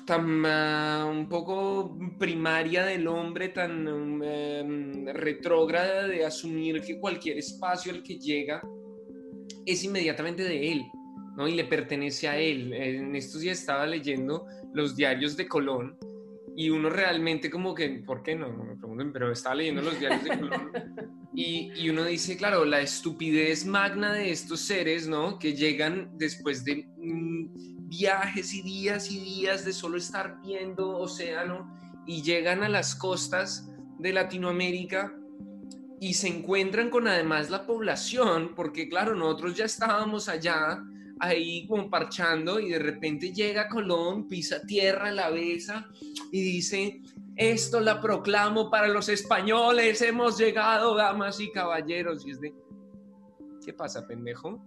tan 0.05 0.45
uh, 0.45 1.10
un 1.10 1.27
poco 1.29 1.97
primaria 2.19 2.86
del 2.86 3.07
hombre, 3.07 3.49
tan 3.49 3.88
um, 3.88 5.07
retrógrada 5.07 6.07
de 6.07 6.25
asumir 6.25 6.81
que 6.81 6.99
cualquier 6.99 7.38
espacio 7.38 7.93
al 7.93 8.03
que 8.03 8.17
llega 8.17 8.62
es 9.67 9.84
inmediatamente 9.84 10.43
de 10.43 10.71
él, 10.71 10.86
¿no? 11.36 11.47
Y 11.47 11.53
le 11.53 11.65
pertenece 11.65 12.27
a 12.27 12.38
él. 12.38 12.73
En 12.73 13.15
estos 13.15 13.41
días 13.41 13.60
estaba 13.60 13.86
leyendo 13.86 14.45
los 14.73 14.95
diarios 14.95 15.36
de 15.36 15.47
Colón 15.47 15.97
y 16.56 16.69
uno 16.69 16.89
realmente 16.89 17.49
como 17.49 17.75
que, 17.75 18.01
¿por 18.06 18.23
qué 18.23 18.36
no? 18.36 18.51
No 18.51 18.63
me 18.63 18.75
pregunten, 18.75 19.13
pero 19.13 19.32
estaba 19.32 19.56
leyendo 19.56 19.82
los 19.82 19.99
diarios 19.99 20.23
de 20.23 20.39
Colón 20.39 20.71
y, 21.36 21.71
y, 21.75 21.89
uno 21.89 22.06
dice, 22.06 22.38
claro, 22.38 22.65
la 22.65 22.82
estupidez 22.82 23.65
magna 23.65 24.13
de 24.13 24.32
estos 24.32 24.62
seres, 24.62 25.08
¿no? 25.08 25.38
Que 25.38 25.53
llegan 25.53 26.10
después 26.17 26.63
de 26.63 26.88
mm, 26.97 27.88
viajes 27.89 28.53
y 28.53 28.62
días 28.62 29.12
y 29.12 29.19
días 29.19 29.65
de 29.65 29.73
solo 29.73 29.97
estar 29.97 30.39
viendo 30.41 30.97
océano 30.97 31.77
y 32.06 32.21
llegan 32.21 32.63
a 32.63 32.69
las 32.69 32.95
costas 32.95 33.69
de 33.99 34.13
Latinoamérica 34.13 35.13
y 35.99 36.13
se 36.13 36.27
encuentran 36.27 36.89
con 36.89 37.07
además 37.07 37.49
la 37.49 37.65
población, 37.65 38.53
porque 38.55 38.88
claro, 38.88 39.15
nosotros 39.15 39.55
ya 39.55 39.65
estábamos 39.65 40.29
allá, 40.29 40.83
ahí 41.19 41.65
como 41.67 41.89
parchando, 41.89 42.60
y 42.60 42.69
de 42.69 42.79
repente 42.79 43.33
llega 43.33 43.67
Colón, 43.67 44.27
pisa 44.27 44.62
tierra, 44.62 45.12
la 45.12 45.29
besa 45.29 45.89
y 46.31 46.41
dice, 46.41 47.01
esto 47.36 47.79
la 47.79 48.01
proclamo 48.01 48.69
para 48.69 48.88
los 48.88 49.10
españoles, 49.10 50.01
hemos 50.01 50.38
llegado, 50.38 50.95
damas 50.95 51.39
y 51.39 51.51
caballeros. 51.51 52.25
Y 52.25 52.31
es 52.31 52.41
de, 52.41 52.53
¿qué 53.65 53.73
pasa, 53.73 54.07
pendejo? 54.07 54.63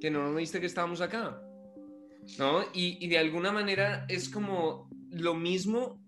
Que 0.00 0.10
no 0.10 0.22
nos 0.22 0.36
viste 0.36 0.60
que 0.60 0.66
estábamos 0.66 1.00
acá. 1.00 1.40
¿No? 2.38 2.62
Y, 2.72 3.04
y 3.04 3.08
de 3.08 3.18
alguna 3.18 3.52
manera 3.52 4.06
es 4.08 4.30
como 4.30 4.88
lo 5.10 5.34
mismo 5.34 6.02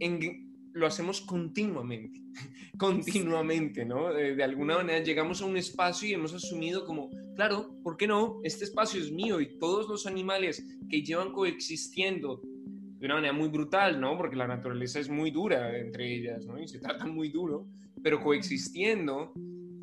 en 0.00 0.47
lo 0.72 0.86
hacemos 0.86 1.20
continuamente, 1.20 2.22
continuamente, 2.78 3.84
¿no? 3.84 4.12
De, 4.12 4.42
alguna 4.42 4.76
manera 4.76 5.02
llegamos 5.02 5.42
a 5.42 5.46
un 5.46 5.56
espacio 5.56 6.08
y 6.08 6.14
hemos 6.14 6.34
asumido 6.34 6.84
como, 6.84 7.10
claro, 7.34 7.74
¿por 7.82 7.96
qué 7.96 8.06
no? 8.06 8.40
Este 8.44 8.64
espacio 8.64 9.00
es 9.00 9.10
mío 9.10 9.40
y 9.40 9.58
todos 9.58 9.88
los 9.88 10.06
animales 10.06 10.64
que 10.88 11.02
llevan 11.02 11.32
coexistiendo 11.32 12.40
de 12.42 13.06
una 13.06 13.16
manera 13.16 13.32
muy 13.32 13.48
brutal, 13.48 14.00
¿no? 14.00 14.16
Porque 14.16 14.36
la 14.36 14.46
naturaleza 14.46 14.98
es 14.98 15.08
muy 15.08 15.30
dura 15.30 15.78
entre 15.78 16.12
ellas, 16.14 16.46
¿no? 16.46 16.58
Y 16.60 16.66
se 16.66 16.80
trata 16.80 17.06
muy 17.06 17.28
duro, 17.28 17.66
pero 18.02 18.20
coexistiendo, 18.20 19.32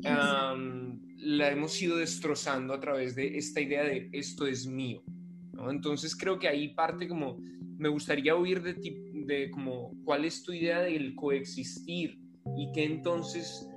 la 0.02 1.50
hemos 1.50 1.80
ido 1.80 1.96
destrozando 1.96 2.74
a 2.74 2.80
través 2.80 3.14
de 3.14 3.36
esta 3.38 3.60
idea 3.60 3.84
de 3.84 4.08
esto 4.12 4.46
es 4.46 4.66
mío, 4.66 5.02
¿no? 5.52 5.70
Entonces 5.70 6.14
creo 6.14 6.38
que 6.38 6.48
ahí 6.48 6.74
parte 6.74 7.08
como, 7.08 7.38
me 7.78 7.88
gustaría 7.88 8.36
oír 8.36 8.62
de 8.62 8.74
ti 8.74 9.05
de 9.26 9.50
como 9.50 9.92
cuál 10.04 10.24
es 10.24 10.42
tu 10.42 10.52
idea 10.52 10.80
del 10.80 11.14
coexistir 11.14 12.18
y 12.56 12.70
que 12.72 12.84
entonces 12.84 13.68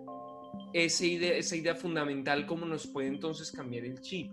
esa 0.73 1.05
idea, 1.05 1.35
esa 1.35 1.55
idea 1.55 1.75
fundamental, 1.75 2.45
cómo 2.45 2.65
nos 2.65 2.88
puede 2.88 3.07
entonces 3.07 3.51
cambiar 3.51 3.85
el 3.85 3.99
chip. 4.01 4.31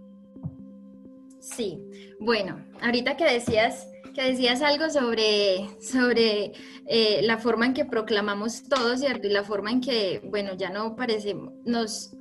Sí, 1.40 1.80
bueno, 2.20 2.64
ahorita 2.80 3.16
que 3.16 3.24
decías 3.24 3.86
que 4.16 4.22
decías 4.22 4.62
algo 4.62 4.88
sobre, 4.88 5.68
sobre 5.78 6.52
eh, 6.86 7.20
la 7.22 7.36
forma 7.36 7.66
en 7.66 7.74
que 7.74 7.84
proclamamos 7.84 8.62
todo, 8.66 8.96
¿cierto? 8.96 9.26
Y 9.26 9.30
la 9.30 9.44
forma 9.44 9.70
en 9.70 9.82
que, 9.82 10.22
bueno, 10.24 10.54
ya 10.56 10.70
no 10.70 10.96
parece, 10.96 11.36
nos, 11.66 12.16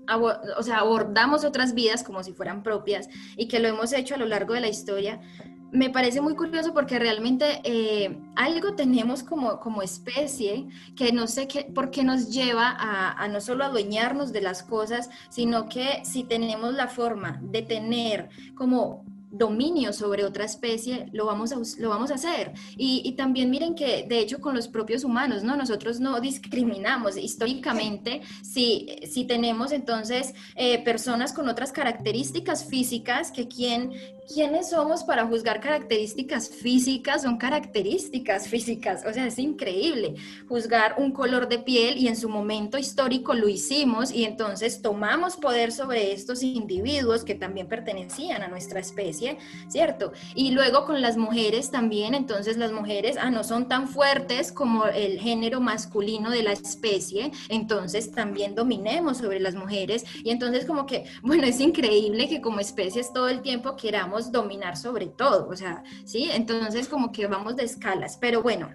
o 0.58 0.62
sea, 0.62 0.80
abordamos 0.80 1.46
otras 1.46 1.74
vidas 1.74 2.04
como 2.04 2.22
si 2.22 2.34
fueran 2.34 2.64
propias 2.64 3.08
y 3.38 3.48
que 3.48 3.60
lo 3.60 3.70
hemos 3.70 3.94
hecho 3.94 4.16
a 4.16 4.18
lo 4.18 4.26
largo 4.26 4.54
de 4.54 4.60
la 4.60 4.68
historia 4.68 5.22
me 5.72 5.90
parece 5.90 6.22
muy 6.22 6.36
curioso 6.36 6.74
porque 6.74 7.00
realmente 7.00 7.62
eh, 7.64 8.18
algo 8.36 8.76
tenemos 8.76 9.24
como, 9.24 9.60
como 9.60 9.82
especie 9.82 10.68
que 10.96 11.12
no 11.12 11.28
sé 11.28 11.48
qué, 11.48 11.66
por 11.66 11.92
qué 11.92 12.04
nos 12.04 12.30
lleva 12.32 12.70
a, 12.70 13.12
a, 13.12 13.28
no 13.28 13.42
solo 13.42 13.66
adueñarnos 13.66 14.32
de 14.32 14.42
las 14.42 14.64
cosas, 14.64 15.10
sino 15.30 15.68
que 15.68 16.02
si 16.04 16.24
tenemos 16.24 16.74
la 16.74 16.88
forma 16.88 17.40
de 17.42 17.62
tener 17.62 18.30
como 18.56 19.04
dominio 19.38 19.92
sobre 19.92 20.24
otra 20.24 20.46
especie, 20.46 21.08
lo 21.12 21.26
vamos 21.26 21.52
a, 21.52 21.58
lo 21.80 21.90
vamos 21.90 22.12
a 22.12 22.16
hacer. 22.16 22.54
Y, 22.78 23.14
también 23.14 23.50
miren 23.50 23.76
que, 23.76 24.06
de 24.08 24.20
hecho, 24.20 24.40
con 24.40 24.56
los 24.56 24.68
propios 24.68 25.04
humanos, 25.04 25.44
¿no? 25.44 25.56
Nosotros 25.56 26.00
no 26.00 26.20
discriminamos 26.20 27.18
históricamente 27.18 28.22
si, 28.42 28.88
si 29.10 29.26
tenemos 29.26 29.72
entonces 29.72 30.34
eh, 30.56 30.84
personas 30.84 31.34
con 31.34 31.50
otras 31.50 31.72
características 31.72 32.66
físicas 32.66 33.32
que 33.32 33.48
quien, 33.48 33.92
¿quiénes 34.32 34.70
somos 34.70 35.04
para 35.04 35.26
juzgar 35.26 35.60
características 35.60 36.50
físicas? 36.50 37.22
Son 37.24 37.38
características 37.38 38.48
físicas, 38.48 39.04
o 39.06 39.14
sea, 39.14 39.28
es 39.28 39.40
increíble 39.40 40.16
juzgar 40.48 40.96
un 40.98 41.12
color 41.12 41.48
de 41.48 41.60
piel 41.60 41.98
y 41.98 42.08
en 42.08 42.16
su 42.16 42.30
momento 42.30 42.78
histórico 42.78 43.34
lo 43.34 43.48
hicimos 43.48 44.12
y 44.12 44.26
entonces 44.26 44.82
tomamos 44.82 45.38
poder 45.38 45.72
sobre 45.72 46.14
estos 46.14 46.44
individuos 46.44 47.24
que 47.24 47.36
también 47.36 47.68
pertenecían 47.68 48.42
a 48.42 48.48
nuestra 48.48 48.80
especie, 48.80 49.38
¿cierto? 49.68 50.12
Y 50.36 50.52
luego 50.52 50.86
con 50.86 51.02
las 51.02 51.18
mujeres 51.18 51.72
también, 51.72 52.14
entonces 52.14 52.58
las 52.58 52.72
mujeres, 52.72 53.18
ah, 53.20 53.32
no 53.32 53.44
son 53.44 53.68
tan 53.68 53.88
fuertes 53.88 54.52
como 54.52 54.86
el 54.86 55.20
género 55.20 55.62
masculino 55.62 56.30
de 56.30 56.44
la 56.44 56.54
especie, 56.54 57.32
entonces 57.50 58.12
también 58.12 58.56
dominemos 58.56 59.18
sobre 59.18 59.40
las 59.40 59.56
mujeres 59.56 60.06
y 60.24 60.30
entonces 60.32 60.66
como 60.66 60.86
que, 60.86 61.06
bueno, 61.22 61.44
es 61.46 61.60
increíble 61.60 62.28
que 62.28 62.42
como 62.42 62.60
especies 62.60 63.14
todo 63.14 63.30
el 63.30 63.42
tiempo 63.42 63.76
queramos 63.76 64.15
dominar 64.32 64.78
sobre 64.78 65.08
todo, 65.08 65.48
o 65.50 65.56
sea, 65.56 65.84
¿sí? 66.06 66.30
Entonces 66.32 66.88
como 66.88 67.12
que 67.12 67.28
vamos 67.28 67.56
de 67.56 67.64
escalas, 67.64 68.18
pero 68.20 68.42
bueno, 68.42 68.70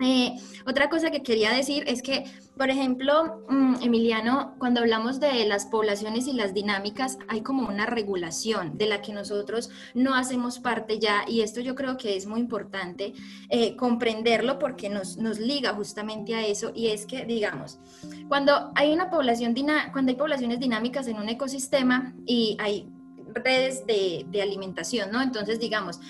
Eh, 0.00 0.34
otra 0.66 0.88
cosa 0.88 1.10
que 1.10 1.22
quería 1.22 1.52
decir 1.52 1.84
es 1.86 2.00
que, 2.00 2.24
por 2.56 2.70
ejemplo, 2.70 3.44
mm, 3.48 3.82
Emiliano, 3.82 4.54
cuando 4.58 4.80
hablamos 4.80 5.20
de 5.20 5.46
las 5.46 5.66
poblaciones 5.66 6.26
y 6.26 6.32
las 6.32 6.54
dinámicas, 6.54 7.18
hay 7.28 7.42
como 7.42 7.68
una 7.68 7.84
regulación 7.84 8.78
de 8.78 8.86
la 8.86 9.02
que 9.02 9.12
nosotros 9.12 9.70
no 9.94 10.14
hacemos 10.14 10.58
parte 10.58 10.98
ya 10.98 11.24
y 11.28 11.42
esto 11.42 11.60
yo 11.60 11.74
creo 11.74 11.98
que 11.98 12.16
es 12.16 12.26
muy 12.26 12.40
importante 12.40 13.12
eh, 13.50 13.76
comprenderlo 13.76 14.58
porque 14.58 14.88
nos, 14.88 15.18
nos, 15.18 15.38
liga 15.38 15.74
justamente 15.74 16.34
a 16.34 16.46
eso 16.46 16.72
y 16.74 16.88
es 16.88 17.06
que, 17.06 17.24
digamos, 17.26 17.78
cuando 18.28 18.72
hay 18.74 18.92
una 18.92 19.10
población, 19.10 19.54
cuando 19.92 20.10
hay 20.10 20.16
poblaciones 20.16 20.60
dinámicas 20.60 21.08
en 21.08 21.18
un 21.18 21.28
ecosistema 21.28 22.14
y 22.26 22.56
hay 22.58 22.88
redes 23.34 23.86
de, 23.86 24.42
alimentación, 24.42 25.10
¿no? 25.10 25.22
Entonces, 25.22 25.60
digamos, 25.60 26.00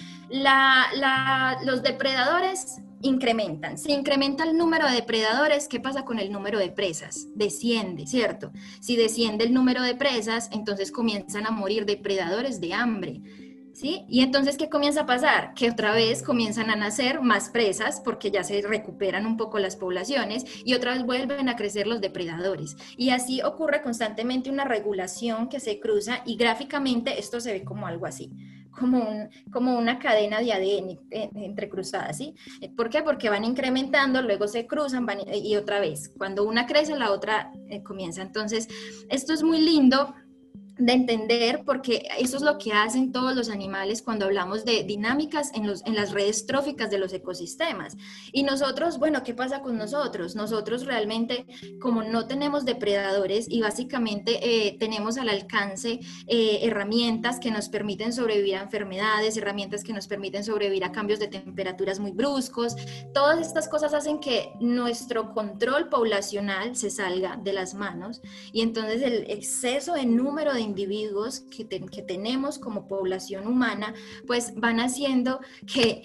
los 1.64 1.82
depredadores 1.82 2.80
incrementan. 3.02 3.78
Si 3.78 3.92
incrementa 3.92 4.44
el 4.44 4.56
número 4.56 4.86
de 4.86 4.96
depredadores, 4.96 5.68
¿qué 5.68 5.80
pasa 5.80 6.04
con 6.04 6.18
el 6.18 6.30
número 6.30 6.58
de 6.58 6.70
presas? 6.70 7.28
Desciende, 7.34 8.06
¿cierto? 8.06 8.52
Si 8.80 8.96
desciende 8.96 9.44
el 9.44 9.54
número 9.54 9.82
de 9.82 9.94
presas, 9.94 10.48
entonces 10.52 10.92
comienzan 10.92 11.46
a 11.46 11.50
morir 11.50 11.86
depredadores 11.86 12.60
de 12.60 12.74
hambre. 12.74 13.22
Y 13.82 14.20
entonces, 14.20 14.56
¿qué 14.56 14.68
comienza 14.68 15.02
a 15.02 15.06
pasar? 15.06 15.54
Que 15.54 15.70
otra 15.70 15.92
vez 15.92 16.22
comienzan 16.22 16.70
a 16.70 16.76
nacer 16.76 17.22
más 17.22 17.48
presas 17.50 18.00
porque 18.00 18.30
ya 18.30 18.44
se 18.44 18.60
recuperan 18.62 19.26
un 19.26 19.36
poco 19.36 19.58
las 19.58 19.76
poblaciones 19.76 20.44
y 20.64 20.74
otra 20.74 20.94
vez 20.94 21.04
vuelven 21.04 21.48
a 21.48 21.56
crecer 21.56 21.86
los 21.86 22.00
depredadores. 22.00 22.76
Y 22.96 23.10
así 23.10 23.42
ocurre 23.42 23.82
constantemente 23.82 24.50
una 24.50 24.64
regulación 24.64 25.48
que 25.48 25.60
se 25.60 25.80
cruza 25.80 26.22
y 26.26 26.36
gráficamente 26.36 27.18
esto 27.18 27.40
se 27.40 27.52
ve 27.52 27.64
como 27.64 27.86
algo 27.86 28.06
así 28.06 28.30
como, 28.70 28.98
un, 28.98 29.28
como 29.52 29.76
una 29.76 29.98
cadena 29.98 30.40
de 30.40 30.52
ADN 30.52 31.00
eh, 31.10 31.30
entrecruzada, 31.34 32.12
¿sí? 32.12 32.34
¿Por 32.76 32.88
qué? 32.88 33.02
Porque 33.02 33.28
van 33.28 33.44
incrementando, 33.44 34.22
luego 34.22 34.48
se 34.48 34.66
cruzan 34.66 35.06
y 35.32 35.56
otra 35.56 35.80
vez, 35.80 36.12
cuando 36.16 36.44
una 36.44 36.66
crece, 36.66 36.96
la 36.96 37.10
otra 37.10 37.52
eh, 37.68 37.82
comienza. 37.82 38.22
Entonces, 38.22 38.68
esto 39.08 39.32
es 39.32 39.42
muy 39.42 39.60
lindo 39.60 40.14
de 40.80 40.92
entender, 40.94 41.62
porque 41.64 42.08
eso 42.18 42.38
es 42.38 42.42
lo 42.42 42.56
que 42.56 42.72
hacen 42.72 43.12
todos 43.12 43.36
los 43.36 43.50
animales 43.50 44.00
cuando 44.02 44.24
hablamos 44.24 44.64
de 44.64 44.82
dinámicas 44.82 45.52
en, 45.54 45.66
los, 45.66 45.84
en 45.84 45.94
las 45.94 46.12
redes 46.12 46.46
tróficas 46.46 46.90
de 46.90 46.98
los 46.98 47.12
ecosistemas. 47.12 47.96
Y 48.32 48.42
nosotros, 48.44 48.98
bueno, 48.98 49.22
¿qué 49.22 49.34
pasa 49.34 49.60
con 49.60 49.76
nosotros? 49.76 50.34
Nosotros 50.36 50.86
realmente, 50.86 51.46
como 51.80 52.02
no 52.02 52.26
tenemos 52.26 52.64
depredadores 52.64 53.46
y 53.48 53.60
básicamente 53.60 54.40
eh, 54.42 54.76
tenemos 54.78 55.18
al 55.18 55.28
alcance 55.28 56.00
eh, 56.26 56.60
herramientas 56.62 57.38
que 57.40 57.50
nos 57.50 57.68
permiten 57.68 58.14
sobrevivir 58.14 58.56
a 58.56 58.62
enfermedades, 58.62 59.36
herramientas 59.36 59.84
que 59.84 59.92
nos 59.92 60.08
permiten 60.08 60.44
sobrevivir 60.44 60.84
a 60.84 60.92
cambios 60.92 61.18
de 61.18 61.28
temperaturas 61.28 62.00
muy 62.00 62.12
bruscos, 62.12 62.74
todas 63.12 63.38
estas 63.46 63.68
cosas 63.68 63.92
hacen 63.92 64.18
que 64.18 64.52
nuestro 64.60 65.34
control 65.34 65.90
poblacional 65.90 66.74
se 66.74 66.88
salga 66.88 67.36
de 67.36 67.52
las 67.52 67.74
manos 67.74 68.22
y 68.52 68.62
entonces 68.62 69.02
el 69.02 69.30
exceso 69.30 69.92
de 69.92 70.06
número 70.06 70.54
de 70.54 70.69
individuos 70.70 71.40
que, 71.40 71.66
que, 71.68 72.02
tenemos 72.02 72.58
como 72.58 72.88
población 72.88 73.46
humana, 73.46 73.94
pues 74.26 74.54
van 74.56 74.80
haciendo 74.80 75.40
que, 75.72 76.02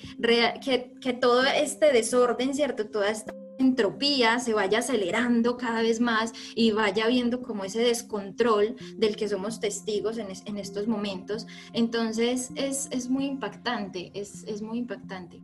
que, 1.02 1.14
todo 1.14 1.44
este 1.44 1.92
desorden, 1.92 2.54
¿cierto? 2.54 2.88
Toda 2.88 3.10
esta 3.10 3.34
entropía 3.58 4.40
se 4.40 4.54
vaya 4.54 4.80
acelerando 4.80 5.56
cada 5.56 5.82
vez 5.82 6.02
más 6.02 6.34
y 6.56 6.72
vaya 6.72 7.08
viendo 7.08 7.42
como 7.42 7.64
ese 7.64 7.80
descontrol 7.80 8.76
del 8.98 9.16
que 9.16 9.30
somos 9.30 9.60
testigos 9.60 10.18
en, 10.18 10.28
en 10.46 10.58
estos 10.58 10.88
momentos. 10.88 11.48
Entonces 11.74 12.50
es, 12.56 12.90
es 12.92 13.10
muy 13.10 13.26
impactante, 13.26 14.12
es, 14.14 14.44
es 14.46 14.62
muy 14.62 14.80
impactante 14.80 15.42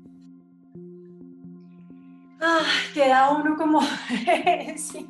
ah, 2.42 2.62
queda 2.94 3.32
uno 3.32 3.56
como 3.56 3.82
sí. 4.76 5.08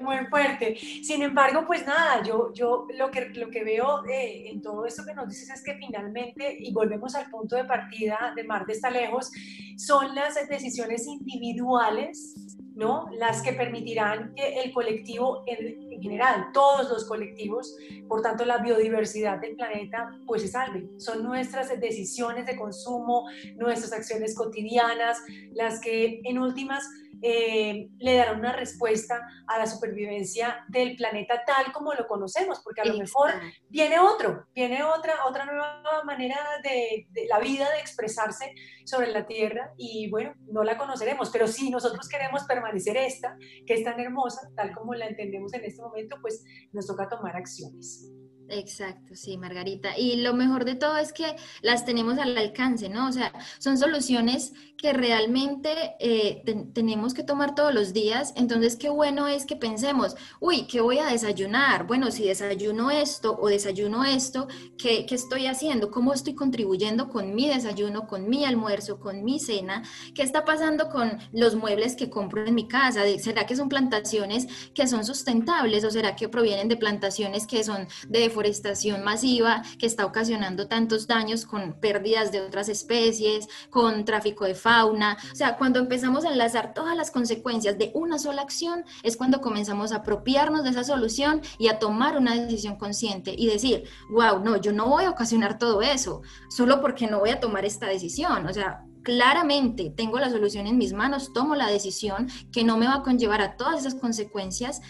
muy 0.00 0.26
fuerte. 0.28 0.76
Sin 1.02 1.22
embargo, 1.22 1.64
pues 1.66 1.86
nada, 1.86 2.22
yo, 2.22 2.52
yo 2.52 2.86
lo, 2.96 3.10
que, 3.10 3.30
lo 3.34 3.50
que 3.50 3.64
veo 3.64 4.04
eh, 4.06 4.50
en 4.50 4.62
todo 4.62 4.86
esto 4.86 5.04
que 5.06 5.14
nos 5.14 5.28
dices 5.28 5.50
es 5.50 5.62
que 5.62 5.74
finalmente, 5.74 6.56
y 6.58 6.72
volvemos 6.72 7.14
al 7.14 7.30
punto 7.30 7.56
de 7.56 7.64
partida 7.64 8.32
de 8.34 8.44
Marte 8.44 8.72
está 8.72 8.90
lejos, 8.90 9.30
son 9.76 10.14
las 10.14 10.34
decisiones 10.48 11.06
individuales 11.06 12.34
¿no? 12.74 13.08
Las 13.18 13.42
que 13.42 13.52
permitirán 13.52 14.34
que 14.34 14.60
el 14.62 14.72
colectivo 14.72 15.44
en, 15.46 16.02
general, 16.02 16.48
todos 16.52 16.90
los 16.90 17.04
colectivos, 17.04 17.76
por 18.08 18.20
tanto 18.20 18.44
la 18.44 18.58
biodiversidad 18.58 19.40
del 19.40 19.56
planeta, 19.56 20.18
pues 20.26 20.42
se 20.42 20.48
salve. 20.48 20.88
Son 20.98 21.22
nuestras 21.22 21.68
decisiones 21.80 22.46
de 22.46 22.56
consumo, 22.56 23.26
nuestras 23.56 23.92
acciones 23.92 24.34
cotidianas, 24.34 25.18
las 25.52 25.80
que 25.80 26.20
en 26.24 26.38
últimas 26.38 26.84
eh, 27.22 27.88
le 27.98 28.16
darán 28.16 28.40
una 28.40 28.52
respuesta 28.52 29.20
a 29.46 29.58
la 29.58 29.66
supervivencia 29.66 30.64
del 30.68 30.96
planeta 30.96 31.42
tal 31.46 31.72
como 31.72 31.94
lo 31.94 32.06
conocemos, 32.06 32.60
porque 32.62 32.80
a 32.80 32.84
lo 32.84 32.98
mejor 32.98 33.32
viene 33.68 33.98
otro, 33.98 34.46
viene 34.54 34.82
otra, 34.82 35.24
otra 35.26 35.44
nueva 35.44 35.82
manera 36.04 36.36
de, 36.62 37.06
de, 37.10 37.26
la 37.26 37.38
vida 37.38 37.70
de 37.70 37.80
expresarse 37.80 38.54
sobre 38.84 39.12
la 39.12 39.26
Tierra 39.26 39.72
y 39.76 40.10
bueno, 40.10 40.34
no 40.50 40.62
la 40.64 40.76
conoceremos, 40.76 41.30
pero 41.30 41.46
si 41.46 41.70
nosotros 41.70 42.08
queremos 42.08 42.44
permanecer 42.44 42.96
esta, 42.96 43.36
que 43.66 43.74
es 43.74 43.84
tan 43.84 43.98
hermosa, 44.00 44.50
tal 44.56 44.72
como 44.74 44.94
la 44.94 45.06
entendemos 45.06 45.52
en 45.54 45.64
este 45.64 45.82
momento, 45.82 46.16
pues 46.20 46.44
nos 46.72 46.86
toca 46.86 47.08
tomar 47.08 47.36
acciones. 47.36 48.10
Exacto, 48.48 49.16
sí, 49.16 49.38
Margarita. 49.38 49.96
Y 49.98 50.16
lo 50.16 50.34
mejor 50.34 50.64
de 50.64 50.74
todo 50.74 50.96
es 50.98 51.12
que 51.12 51.36
las 51.62 51.84
tenemos 51.84 52.18
al 52.18 52.36
alcance, 52.36 52.88
¿no? 52.88 53.08
O 53.08 53.12
sea, 53.12 53.32
son 53.58 53.78
soluciones 53.78 54.52
que 54.76 54.92
realmente 54.92 55.94
eh, 55.98 56.42
tenemos 56.74 57.14
que 57.14 57.22
tomar 57.22 57.54
todos 57.54 57.72
los 57.72 57.94
días. 57.94 58.34
Entonces, 58.36 58.76
qué 58.76 58.90
bueno 58.90 59.26
es 59.28 59.46
que 59.46 59.56
pensemos, 59.56 60.14
uy, 60.40 60.66
¿qué 60.66 60.82
voy 60.82 60.98
a 60.98 61.06
desayunar? 61.06 61.86
Bueno, 61.86 62.10
si 62.10 62.26
desayuno 62.26 62.90
esto 62.90 63.38
o 63.40 63.48
desayuno 63.48 64.04
esto, 64.04 64.46
¿qué, 64.76 65.06
¿qué, 65.06 65.14
estoy 65.14 65.46
haciendo? 65.46 65.90
¿Cómo 65.90 66.12
estoy 66.12 66.34
contribuyendo 66.34 67.08
con 67.08 67.34
mi 67.34 67.48
desayuno, 67.48 68.06
con 68.06 68.28
mi 68.28 68.44
almuerzo, 68.44 69.00
con 69.00 69.24
mi 69.24 69.40
cena? 69.40 69.82
¿Qué 70.14 70.22
está 70.22 70.44
pasando 70.44 70.90
con 70.90 71.18
los 71.32 71.54
muebles 71.54 71.96
que 71.96 72.10
compro 72.10 72.44
en 72.44 72.54
mi 72.54 72.68
casa? 72.68 73.04
¿Será 73.18 73.46
que 73.46 73.56
son 73.56 73.70
plantaciones 73.70 74.46
que 74.74 74.86
son 74.86 75.04
sustentables 75.06 75.84
o 75.84 75.90
será 75.90 76.14
que 76.14 76.28
provienen 76.28 76.68
de 76.68 76.76
plantaciones 76.76 77.46
que 77.46 77.64
son 77.64 77.88
de 78.08 78.33
deforestación 78.34 79.04
masiva, 79.04 79.62
que 79.78 79.86
está 79.86 80.04
ocasionando 80.04 80.66
tantos 80.66 81.06
daños 81.06 81.46
con 81.46 81.74
pérdidas 81.74 82.32
de 82.32 82.40
otras 82.40 82.68
especies, 82.68 83.48
con 83.70 84.04
tráfico 84.04 84.44
de 84.44 84.56
fauna. 84.56 85.16
O 85.32 85.36
sea, 85.36 85.56
cuando 85.56 85.78
empezamos 85.78 86.24
a 86.24 86.32
enlazar 86.32 86.74
todas 86.74 86.96
las 86.96 87.12
consecuencias 87.12 87.78
de 87.78 87.92
una 87.94 88.18
sola 88.18 88.42
acción, 88.42 88.84
es 89.04 89.16
cuando 89.16 89.40
comenzamos 89.40 89.92
a 89.92 89.96
apropiarnos 89.96 90.64
de 90.64 90.70
esa 90.70 90.82
solución 90.82 91.42
y 91.58 91.68
a 91.68 91.78
tomar 91.78 92.18
una 92.18 92.34
decisión 92.34 92.76
consciente 92.76 93.32
y 93.38 93.46
decir, 93.46 93.84
wow, 94.10 94.40
no, 94.40 94.56
yo 94.56 94.72
no 94.72 94.88
voy 94.88 95.04
a 95.04 95.10
ocasionar 95.10 95.56
todo 95.56 95.80
eso, 95.80 96.22
solo 96.50 96.80
porque 96.80 97.06
no 97.06 97.20
voy 97.20 97.30
a 97.30 97.38
tomar 97.38 97.64
esta 97.64 97.86
decisión. 97.86 98.46
O 98.46 98.52
sea, 98.52 98.84
claramente 99.04 99.92
tengo 99.94 100.18
la 100.18 100.30
solución 100.30 100.66
en 100.66 100.78
mis 100.78 100.92
manos, 100.92 101.32
tomo 101.32 101.54
la 101.54 101.68
decisión 101.68 102.28
que 102.50 102.64
no 102.64 102.76
me 102.78 102.86
va 102.86 102.96
a 102.96 103.02
conllevar 103.02 103.40
a 103.42 103.56
todas 103.56 103.78
esas 103.80 103.94
consecuencias 103.94 104.80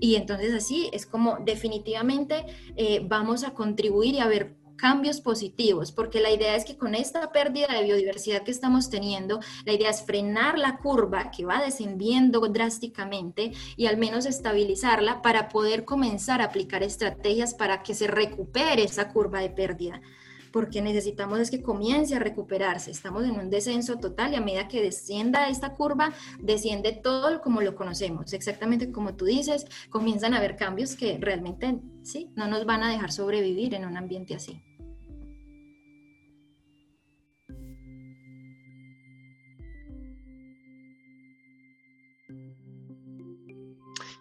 y 0.00 0.16
entonces 0.16 0.54
así 0.54 0.90
es 0.92 1.06
como 1.06 1.38
definitivamente 1.44 2.46
eh, 2.76 3.00
vamos 3.04 3.44
a 3.44 3.52
contribuir 3.52 4.14
y 4.14 4.20
a 4.20 4.26
ver 4.26 4.56
cambios 4.80 5.20
positivos, 5.20 5.92
porque 5.92 6.20
la 6.20 6.30
idea 6.30 6.56
es 6.56 6.64
que 6.64 6.78
con 6.78 6.94
esta 6.94 7.30
pérdida 7.32 7.66
de 7.68 7.84
biodiversidad 7.84 8.42
que 8.42 8.50
estamos 8.50 8.88
teniendo, 8.88 9.40
la 9.66 9.74
idea 9.74 9.90
es 9.90 10.02
frenar 10.02 10.58
la 10.58 10.78
curva 10.78 11.30
que 11.30 11.44
va 11.44 11.60
descendiendo 11.60 12.40
drásticamente 12.40 13.52
y 13.76 13.86
al 13.86 13.98
menos 13.98 14.24
estabilizarla 14.24 15.20
para 15.20 15.50
poder 15.50 15.84
comenzar 15.84 16.40
a 16.40 16.46
aplicar 16.46 16.82
estrategias 16.82 17.52
para 17.52 17.82
que 17.82 17.94
se 17.94 18.06
recupere 18.06 18.84
esa 18.84 19.12
curva 19.12 19.40
de 19.40 19.50
pérdida 19.50 20.00
porque 20.52 20.82
necesitamos 20.82 21.38
es 21.40 21.50
que 21.50 21.62
comience 21.62 22.14
a 22.14 22.18
recuperarse. 22.18 22.90
Estamos 22.90 23.24
en 23.24 23.38
un 23.38 23.50
descenso 23.50 23.96
total 23.96 24.32
y 24.32 24.36
a 24.36 24.40
medida 24.40 24.68
que 24.68 24.82
descienda 24.82 25.48
esta 25.48 25.74
curva, 25.74 26.12
desciende 26.40 26.92
todo 26.92 27.40
como 27.40 27.60
lo 27.60 27.74
conocemos. 27.74 28.32
Exactamente 28.32 28.92
como 28.92 29.14
tú 29.14 29.24
dices, 29.24 29.66
comienzan 29.90 30.34
a 30.34 30.38
haber 30.38 30.56
cambios 30.56 30.96
que 30.96 31.18
realmente 31.20 31.80
sí, 32.02 32.30
no 32.34 32.46
nos 32.46 32.64
van 32.64 32.82
a 32.82 32.90
dejar 32.90 33.12
sobrevivir 33.12 33.74
en 33.74 33.84
un 33.84 33.96
ambiente 33.96 34.34
así. 34.34 34.62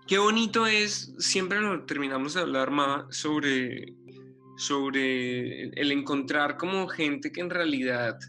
Qué 0.10 0.18
bonito 0.18 0.66
es, 0.66 1.14
siempre 1.20 1.62
lo 1.62 1.86
terminamos 1.86 2.34
de 2.34 2.42
hablar 2.42 2.72
más 2.72 3.16
sobre, 3.16 3.94
sobre 4.60 5.70
el 5.70 5.92
encontrar 5.94 6.58
como 6.58 6.86
gente 6.90 7.32
que 7.32 7.40
en 7.40 7.50
realidad 7.50 8.20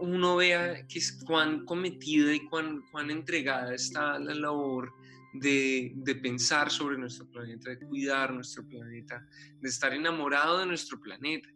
uno 0.00 0.36
vea 0.36 0.86
que 0.88 0.98
es 0.98 1.12
cuán 1.24 1.66
cometida 1.66 2.32
y 2.32 2.40
cuán, 2.46 2.80
cuán 2.90 3.10
entregada 3.10 3.74
está 3.74 4.18
la 4.18 4.34
labor 4.34 4.90
de, 5.34 5.92
de, 5.96 6.14
pensar 6.14 6.70
sobre 6.70 6.96
nuestro 6.96 7.30
planeta, 7.30 7.70
de 7.70 7.78
cuidar 7.80 8.32
nuestro 8.32 8.66
planeta, 8.66 9.26
de 9.60 9.68
estar 9.68 9.92
enamorado 9.92 10.60
de 10.60 10.66
nuestro 10.66 10.98
planeta. 10.98 11.48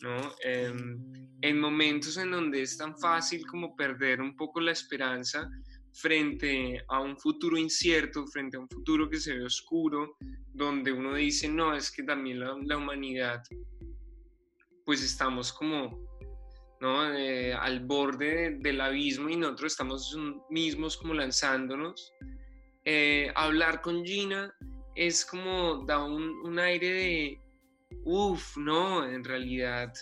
¿no? 0.00 0.32
Em, 0.42 0.98
en 1.42 1.60
momentos 1.60 2.16
en 2.16 2.30
donde 2.30 2.62
es 2.62 2.78
tan 2.78 2.96
fácil 2.98 3.46
como 3.46 3.76
perder 3.76 4.22
un 4.22 4.36
poco 4.36 4.60
la 4.60 4.72
esperanza 4.72 5.50
frente 5.92 6.82
a 6.88 7.00
un 7.00 7.18
futuro 7.18 7.56
incierto, 7.56 8.26
frente 8.26 8.56
a 8.56 8.60
un 8.60 8.68
futuro 8.68 9.08
que 9.08 9.18
se 9.18 9.34
ve 9.34 9.44
oscuro, 9.44 10.16
donde 10.52 10.92
uno 10.92 11.14
dice, 11.14 11.48
no, 11.48 11.74
es 11.74 11.90
que 11.90 12.02
también 12.02 12.40
la, 12.40 12.76
humanidad, 12.76 13.42
pues 14.84 15.02
estamos 15.02 15.52
como 15.52 16.10
¿no? 16.80 17.14
Eh, 17.14 17.54
al 17.54 17.80
borde 17.80 18.56
del 18.58 18.80
abismo 18.80 19.28
y 19.28 19.36
nosotros 19.36 19.72
estamos 19.72 20.18
mismos 20.50 20.96
como 20.96 21.14
lanzándonos. 21.14 22.12
Eh, 22.84 23.30
hablar 23.36 23.80
con 23.82 24.04
Gina 24.04 24.52
es 24.96 25.24
como 25.24 25.84
da 25.86 26.02
un 26.02 26.58
aire 26.58 26.92
de, 26.92 27.40
uff, 28.04 28.56
no, 28.56 29.06
en 29.08 29.24
realidad, 29.24 29.92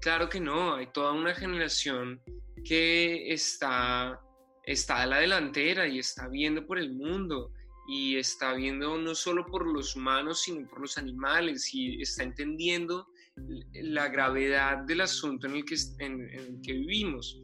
claro 0.00 0.28
que 0.28 0.40
no, 0.40 0.74
hay 0.74 0.86
toda 0.92 1.12
una 1.12 1.34
generación 1.34 2.20
que 2.64 3.32
está 3.32 4.20
está 4.68 5.02
a 5.02 5.06
la 5.06 5.18
delantera 5.18 5.88
y 5.88 5.98
está 5.98 6.28
viendo 6.28 6.66
por 6.66 6.78
el 6.78 6.92
mundo 6.92 7.52
y 7.88 8.16
está 8.16 8.52
viendo 8.52 8.98
no 8.98 9.14
solo 9.14 9.46
por 9.46 9.66
los 9.66 9.96
humanos, 9.96 10.42
sino 10.42 10.68
por 10.68 10.82
los 10.82 10.98
animales 10.98 11.72
y 11.72 12.02
está 12.02 12.22
entendiendo 12.22 13.08
la 13.72 14.08
gravedad 14.08 14.84
del 14.84 15.00
asunto 15.00 15.46
en 15.46 15.56
el 15.56 15.64
que, 15.64 15.76
en, 16.00 16.20
el 16.20 16.60
que 16.62 16.74
vivimos. 16.74 17.40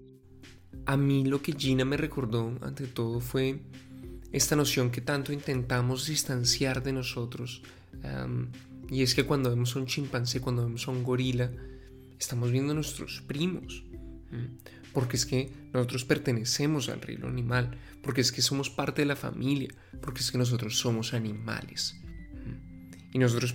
A 0.85 0.99
mí 0.99 1.25
lo 1.25 1.41
que 1.41 1.53
Gina 1.53 1.87
me 1.87 1.97
recordó 1.97 2.59
ante 2.61 2.87
todo 2.87 3.21
fue 3.21 3.59
esta 4.31 4.55
noción 4.55 4.91
que 4.91 5.01
tanto 5.01 5.33
intentamos 5.33 6.07
distanciar 6.07 6.83
de 6.83 6.93
nosotros. 6.93 7.63
y 8.91 9.03
es 9.03 9.15
que 9.15 9.25
cuando 9.25 9.49
vemos 9.49 9.75
a 9.75 9.79
un 9.79 9.87
chimpancé, 9.87 10.43
cuando 10.43 10.65
vemos 10.65 10.87
a 10.89 10.91
un 10.91 11.03
gorila, 11.03 11.51
estamos 12.19 12.51
viendo 12.51 12.73
a 12.73 12.75
nuestros 12.75 13.23
primos 13.23 13.83
porque 14.95 15.17
es 15.17 15.27
que 15.27 15.51
nosotros 15.73 16.05
pertenecemos 16.05 16.89
al 16.89 17.03
reino 17.03 17.27
animal, 17.27 17.77
porque 18.03 18.23
es 18.23 18.33
que 18.33 18.41
somos 18.41 18.71
parte 18.71 19.03
de 19.03 19.07
la 19.07 19.17
familia, 19.17 19.69
porque 20.01 20.21
es 20.21 20.31
que 20.31 20.39
nosotros 20.39 20.79
somos 20.79 21.13
animales. 21.13 21.97
Y 23.15 23.19
nosotros 23.21 23.55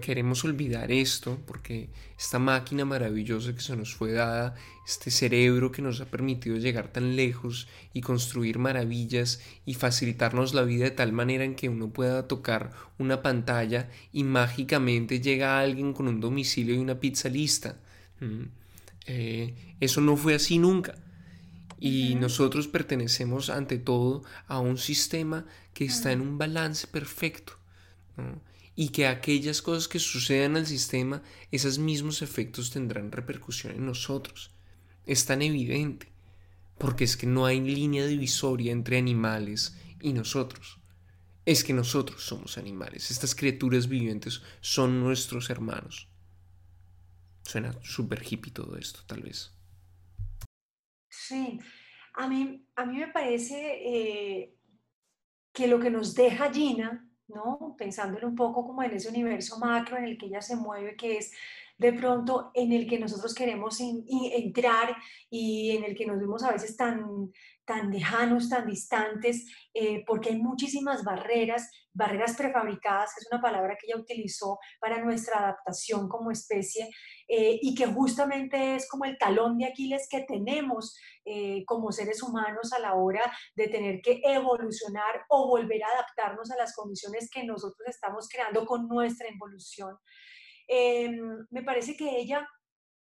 queremos 0.00 0.44
olvidar 0.44 0.90
esto 0.90 1.38
porque 1.46 1.90
esta 2.18 2.40
máquina 2.40 2.84
maravillosa 2.84 3.54
que 3.54 3.60
se 3.60 3.76
nos 3.76 3.94
fue 3.94 4.10
dada, 4.10 4.56
este 4.84 5.12
cerebro 5.12 5.70
que 5.70 5.80
nos 5.80 6.00
ha 6.00 6.06
permitido 6.06 6.56
llegar 6.56 6.88
tan 6.88 7.14
lejos 7.14 7.68
y 7.92 8.00
construir 8.00 8.58
maravillas 8.58 9.40
y 9.64 9.74
facilitarnos 9.74 10.54
la 10.54 10.62
vida 10.62 10.86
de 10.86 10.90
tal 10.90 11.12
manera 11.12 11.44
en 11.44 11.54
que 11.54 11.68
uno 11.68 11.90
pueda 11.90 12.26
tocar 12.26 12.72
una 12.98 13.22
pantalla 13.22 13.90
y 14.12 14.24
mágicamente 14.24 15.20
llega 15.20 15.60
alguien 15.60 15.92
con 15.92 16.08
un 16.08 16.20
domicilio 16.20 16.74
y 16.74 16.78
una 16.78 16.98
pizza 16.98 17.28
lista. 17.28 17.76
Eh, 19.06 19.76
eso 19.80 20.00
no 20.00 20.16
fue 20.16 20.34
así 20.34 20.58
nunca. 20.58 20.94
Y 21.78 22.14
nosotros 22.14 22.68
pertenecemos 22.68 23.50
ante 23.50 23.78
todo 23.78 24.24
a 24.46 24.60
un 24.60 24.78
sistema 24.78 25.46
que 25.74 25.84
está 25.84 26.12
en 26.12 26.20
un 26.20 26.38
balance 26.38 26.86
perfecto. 26.86 27.58
Y 28.74 28.88
que 28.88 29.06
aquellas 29.06 29.62
cosas 29.62 29.88
que 29.88 29.98
sucedan 29.98 30.56
al 30.56 30.66
sistema, 30.66 31.22
esos 31.50 31.78
mismos 31.78 32.22
efectos 32.22 32.70
tendrán 32.70 33.12
repercusión 33.12 33.74
en 33.74 33.86
nosotros. 33.86 34.50
Es 35.06 35.26
tan 35.26 35.42
evidente. 35.42 36.12
Porque 36.78 37.04
es 37.04 37.16
que 37.16 37.26
no 37.26 37.46
hay 37.46 37.60
línea 37.60 38.06
divisoria 38.06 38.72
entre 38.72 38.98
animales 38.98 39.76
y 40.00 40.12
nosotros. 40.12 40.78
Es 41.44 41.62
que 41.62 41.72
nosotros 41.72 42.22
somos 42.24 42.58
animales. 42.58 43.10
Estas 43.10 43.34
criaturas 43.34 43.88
vivientes 43.88 44.42
son 44.60 45.00
nuestros 45.00 45.48
hermanos. 45.48 46.08
Suena 47.46 47.72
súper 47.80 48.24
hippie 48.24 48.52
todo 48.52 48.76
esto, 48.76 49.00
tal 49.06 49.22
vez. 49.22 49.52
Sí, 51.08 51.60
a 52.14 52.26
mí, 52.26 52.66
a 52.74 52.84
mí 52.84 52.98
me 52.98 53.06
parece 53.06 53.56
eh, 53.84 54.56
que 55.52 55.68
lo 55.68 55.78
que 55.78 55.88
nos 55.88 56.16
deja 56.16 56.52
Gina, 56.52 57.08
¿no? 57.28 57.76
Pensándolo 57.78 58.26
un 58.26 58.34
poco 58.34 58.66
como 58.66 58.82
en 58.82 58.94
ese 58.94 59.10
universo 59.10 59.60
macro 59.60 59.96
en 59.96 60.06
el 60.06 60.18
que 60.18 60.26
ella 60.26 60.42
se 60.42 60.56
mueve, 60.56 60.96
que 60.96 61.18
es 61.18 61.32
de 61.78 61.92
pronto 61.92 62.50
en 62.54 62.72
el 62.72 62.88
que 62.88 62.98
nosotros 62.98 63.34
queremos 63.34 63.78
entrar 63.80 64.96
y 65.30 65.76
en 65.76 65.84
el 65.84 65.94
que 65.94 66.06
nos 66.06 66.18
vemos 66.18 66.42
a 66.42 66.52
veces 66.52 66.76
tan, 66.76 67.30
tan 67.66 67.90
lejanos, 67.90 68.48
tan 68.48 68.66
distantes, 68.66 69.44
eh, 69.74 70.04
porque 70.06 70.30
hay 70.30 70.38
muchísimas 70.38 71.04
barreras, 71.04 71.68
barreras 71.92 72.36
prefabricadas, 72.36 73.12
que 73.14 73.20
es 73.20 73.28
una 73.30 73.42
palabra 73.42 73.76
que 73.78 73.86
ella 73.88 74.00
utilizó 74.00 74.58
para 74.80 75.04
nuestra 75.04 75.38
adaptación 75.38 76.08
como 76.08 76.30
especie, 76.30 76.88
eh, 77.28 77.58
y 77.60 77.74
que 77.74 77.86
justamente 77.86 78.76
es 78.76 78.88
como 78.88 79.04
el 79.04 79.18
talón 79.18 79.58
de 79.58 79.66
Aquiles 79.66 80.08
que 80.08 80.22
tenemos 80.22 80.96
eh, 81.24 81.64
como 81.66 81.90
seres 81.90 82.22
humanos 82.22 82.72
a 82.72 82.78
la 82.78 82.94
hora 82.94 83.32
de 83.56 83.68
tener 83.68 84.00
que 84.00 84.20
evolucionar 84.24 85.24
o 85.28 85.48
volver 85.48 85.82
a 85.82 85.88
adaptarnos 85.88 86.50
a 86.52 86.56
las 86.56 86.74
condiciones 86.74 87.28
que 87.28 87.44
nosotros 87.44 87.88
estamos 87.88 88.28
creando 88.28 88.64
con 88.64 88.86
nuestra 88.86 89.28
evolución. 89.28 89.96
Em, 90.66 91.46
me 91.50 91.62
parece 91.62 91.96
que 91.96 92.18
ella 92.18 92.46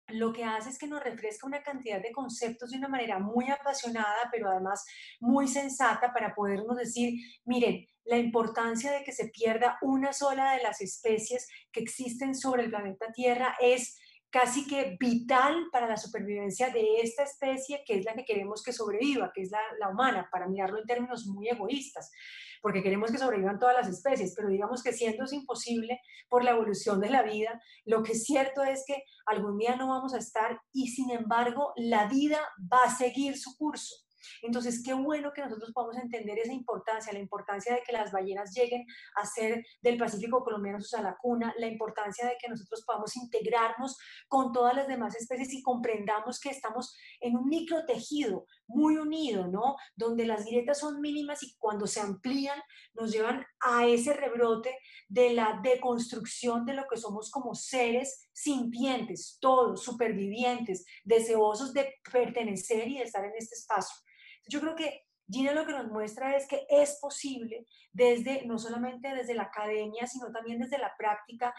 lo 0.09 0.33
que 0.33 0.45
hace 0.45 0.71
es 0.71 0.79
que 0.79 0.87
nos 0.87 1.03
refresca 1.03 1.47
una 1.47 1.63
cantidad 1.63 2.01
de 2.01 2.13
conceptos 2.13 2.71
de 2.71 2.79
una 2.79 2.89
manera 2.89 3.19
muy 3.19 3.51
apasionada, 3.51 4.29
pero 4.33 4.51
además 4.51 4.85
muy 5.21 5.47
sensata 5.49 6.13
para 6.13 6.35
podernos 6.35 6.77
decir, 6.77 7.13
miren, 7.45 7.87
la 8.05 8.17
importancia 8.17 8.91
de 8.91 9.05
que 9.05 9.13
se 9.13 9.29
pierda 9.29 9.79
una 9.83 10.15
sola 10.15 10.53
de 10.53 10.63
las 10.63 10.81
especies 10.81 11.47
que 11.71 11.81
existen 11.81 12.35
sobre 12.35 12.65
el 12.65 12.71
planeta 12.71 13.13
Tierra 13.13 13.55
es 13.61 13.99
casi 14.31 14.67
que 14.67 14.97
vital 15.01 15.69
para 15.73 15.89
la 15.89 15.97
supervivencia 15.97 16.71
de 16.71 17.01
esta 17.01 17.23
especie, 17.23 17.83
que 17.87 17.99
es 17.99 18.05
la 18.05 18.15
que 18.15 18.25
queremos 18.25 18.63
que 18.63 18.73
sobreviva, 18.73 19.33
que 19.35 19.43
es 19.43 19.51
la, 19.51 19.89
humana, 19.89 20.29
para 20.31 20.49
mirarlo 20.49 20.79
en 20.79 20.87
términos 20.87 21.27
muy 21.27 21.49
egoístas 21.49 22.11
porque 22.61 22.83
queremos 22.83 23.13
que 23.13 23.19
sobrevivan 23.19 23.59
todas 23.61 23.77
las 23.77 23.89
especies, 23.89 24.35
pero 24.37 24.49
digamos 24.49 24.83
que 24.83 24.93
siendo 24.93 25.25
es 25.25 25.33
imposible 25.33 26.01
por 26.29 26.43
la 26.43 26.51
evolución 26.51 27.01
de 27.01 27.09
la 27.09 27.23
vida, 27.23 27.63
lo 27.85 28.03
que 28.03 28.13
es 28.13 28.25
cierto 28.25 28.65
es 28.65 28.83
que 28.85 29.05
algún 29.27 29.59
día 29.59 29.77
no 29.77 29.89
vamos 29.89 30.13
a 30.13 30.19
estar 30.19 30.61
y 30.73 30.89
sin 30.89 31.13
embargo 31.13 31.73
la 31.77 32.09
vida 32.09 32.41
va 32.61 32.85
a 32.85 32.91
seguir 32.91 33.39
su 33.39 33.57
curso. 33.57 34.08
Entonces, 34.43 34.83
qué 34.85 34.95
bueno 34.95 35.33
que 35.33 35.43
nosotros 35.43 35.73
podamos 35.73 35.97
entender 35.97 36.39
esa 36.39 36.53
importancia, 36.53 37.13
la 37.13 37.19
importancia 37.19 37.75
de 37.75 37.83
que 37.83 37.93
las 37.93 38.13
ballenas 38.13 38.53
lleguen 38.55 38.87
a 39.17 39.27
ser 39.27 39.65
del 39.83 39.99
Pacífico 39.99 40.43
colombiano 40.43 40.81
su 40.81 40.89
salacuna, 40.89 41.55
la 41.59 41.67
importancia 41.67 42.27
de 42.27 42.37
que 42.41 42.49
nosotros 42.49 42.85
podamos 42.87 43.17
integrarnos 43.17 43.97
con 44.29 44.53
todas 44.53 44.75
las 44.75 44.89
demás 44.89 45.17
especies 45.17 45.53
y 45.53 45.63
comprendamos 45.63 46.41
que 46.41 46.51
estamos 46.51 46.97
en 47.21 47.37
un 47.37 47.49
microtejido 47.49 48.47
muy 48.67 48.97
unido, 48.97 49.49
¿no? 49.49 49.77
Donde 49.97 50.27
las 50.27 50.45
grietas 50.45 50.79
son 50.81 51.01
mínimas 51.01 51.43
y 51.43 51.57
cuando 51.59 51.87
se 51.87 52.01
amplían 52.01 52.61
nos 52.95 53.13
llevan 53.13 53.45
a 53.61 53.87
ese 53.87 54.13
rebrote 54.13 54.77
de 55.09 55.33
la 55.33 55.61
deconstrucción 55.63 56.67
de 56.67 56.75
lo 56.75 56.85
que 56.89 56.99
somos 56.99 57.31
como 57.31 57.55
seres 57.55 58.29
sintientes, 58.33 59.39
todos 59.41 59.83
supervivientes, 59.83 60.85
deseosos 61.05 61.73
de 61.73 61.95
pertenecer 62.13 62.89
y 62.89 62.99
de 62.99 63.05
estar 63.05 63.25
en 63.25 63.33
este 63.37 63.55
espacio. 63.55 63.97
Yo 64.49 64.61
creo 64.61 64.75
que 64.75 65.05
Gina 65.31 65.53
lo 65.53 65.67
que 65.67 65.73
nos 65.73 65.89
muestra 65.89 66.37
es 66.37 66.49
que 66.49 66.67
es 66.71 66.99
posible 67.01 67.67
desde, 67.93 68.47
no 68.47 68.59
solamente 68.59 69.15
desde 69.15 69.35
la 69.35 69.45
academia, 69.45 70.07
sino 70.07 70.33
también 70.33 70.59
desde 70.59 70.79
la 70.79 70.95
práctica, 70.97 71.55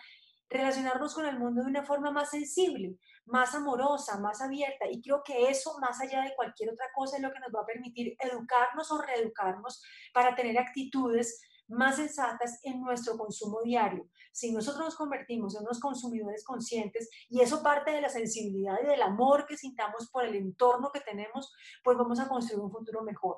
relacionarnos 0.49 1.13
con 1.13 1.27
el 1.27 1.37
mundo 1.37 1.61
de 1.61 1.69
una 1.69 1.83
forma 1.83 2.09
más 2.09 2.31
sensible, 2.31 2.95
más 3.25 3.53
amorosa, 3.53 4.19
más 4.19 4.41
abierta. 4.41 4.85
Y 4.89 5.01
creo 5.01 5.21
que 5.23 5.49
eso, 5.49 5.77
más 5.79 6.01
allá 6.01 6.23
de 6.23 6.33
cualquier 6.35 6.71
otra 6.71 6.87
cosa, 6.95 7.17
es 7.17 7.21
lo 7.21 7.31
que 7.31 7.39
nos 7.39 7.53
va 7.55 7.61
a 7.61 7.67
permitir 7.67 8.15
educarnos 8.19 8.91
o 8.91 8.99
reeducarnos 8.99 9.83
para 10.11 10.35
tener 10.35 10.57
actitudes 10.57 11.39
más 11.69 11.97
sensatas 11.97 12.59
en 12.63 12.81
nuestro 12.81 13.17
consumo 13.17 13.61
diario. 13.63 14.09
Si 14.31 14.51
nosotros 14.51 14.85
nos 14.85 14.95
convertimos 14.95 15.55
en 15.55 15.61
unos 15.61 15.79
consumidores 15.79 16.43
conscientes 16.43 17.09
y 17.29 17.41
eso 17.41 17.63
parte 17.63 17.91
de 17.91 18.01
la 18.01 18.09
sensibilidad 18.09 18.75
y 18.83 18.87
del 18.87 19.01
amor 19.01 19.45
que 19.47 19.57
sintamos 19.57 20.09
por 20.11 20.25
el 20.25 20.35
entorno 20.35 20.91
que 20.91 21.01
tenemos, 21.01 21.51
pues 21.83 21.97
vamos 21.97 22.19
a 22.19 22.27
construir 22.27 22.59
un 22.59 22.71
futuro 22.71 23.03
mejor. 23.03 23.37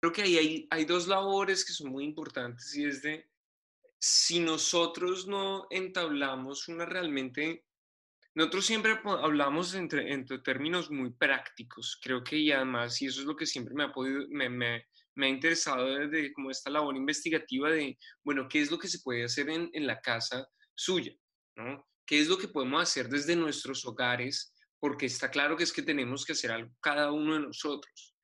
Creo 0.00 0.12
que 0.12 0.22
ahí 0.22 0.36
hay, 0.36 0.68
hay 0.70 0.84
dos 0.84 1.06
labores 1.06 1.64
que 1.64 1.72
son 1.72 1.90
muy 1.90 2.04
importantes 2.04 2.74
y 2.76 2.84
es 2.84 3.02
de 3.02 3.28
si 3.98 4.38
nosotros 4.38 5.26
no 5.26 5.66
entablamos 5.70 6.68
una 6.68 6.84
realmente 6.84 7.64
nosotros 8.34 8.66
siempre 8.66 9.00
hablamos 9.04 9.74
entre, 9.74 10.12
entre, 10.12 10.40
términos 10.40 10.90
muy 10.90 11.10
prácticos, 11.10 11.98
creo 12.02 12.24
que 12.24 12.36
y 12.36 12.50
además, 12.50 13.00
y 13.00 13.06
eso 13.06 13.20
es 13.20 13.26
lo 13.26 13.36
que 13.36 13.46
siempre 13.46 13.74
me 13.74 13.84
ha, 13.84 13.92
podido, 13.92 14.26
me, 14.28 14.48
me, 14.48 14.86
me 15.14 15.26
ha 15.26 15.28
interesado 15.28 15.86
desde 15.86 16.32
como 16.32 16.50
esta 16.50 16.70
labor 16.70 16.96
investigativa 16.96 17.70
de, 17.70 17.98
bueno, 18.22 18.48
¿qué 18.48 18.60
es 18.60 18.70
lo 18.70 18.78
que 18.78 18.88
se 18.88 19.00
puede 19.00 19.24
hacer 19.24 19.48
en, 19.48 19.70
en 19.72 19.86
la 19.86 20.00
casa 20.00 20.46
suya? 20.74 21.12
¿no? 21.56 21.86
¿Qué 22.06 22.20
es 22.20 22.28
lo 22.28 22.36
que 22.36 22.48
podemos 22.48 22.82
hacer 22.82 23.08
desde 23.08 23.36
nuestros 23.36 23.84
hogares? 23.84 24.52
Porque 24.78 25.06
está 25.06 25.30
claro 25.30 25.56
que 25.56 25.64
es 25.64 25.72
que 25.72 25.82
tenemos 25.82 26.24
que 26.24 26.32
hacer 26.32 26.52
algo 26.52 26.70
cada 26.80 27.12
uno 27.12 27.34
de 27.34 27.40
nosotros. 27.40 28.14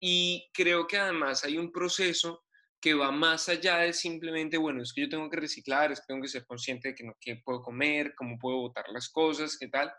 y 0.00 0.50
creo 0.52 0.86
que 0.86 0.98
además 0.98 1.44
hay 1.44 1.58
un 1.58 1.70
proceso 1.70 2.44
que 2.80 2.94
va 2.94 3.12
más 3.12 3.48
allá 3.48 3.78
de 3.78 3.92
simplemente, 3.92 4.58
bueno, 4.58 4.82
es 4.82 4.92
que 4.92 5.02
yo 5.02 5.08
tengo 5.08 5.30
que 5.30 5.36
reciclar, 5.36 5.92
es 5.92 6.00
que 6.00 6.06
tengo 6.08 6.22
que 6.22 6.28
ser 6.28 6.44
consciente 6.44 6.88
de 6.88 6.94
que 6.96 7.04
no 7.04 7.16
qué 7.20 7.36
puedo 7.36 7.62
comer, 7.62 8.12
cómo 8.16 8.36
puedo 8.38 8.56
botar 8.56 8.84
las 8.88 9.08
cosas, 9.08 9.56
qué 9.56 9.68
tal, 9.68 9.92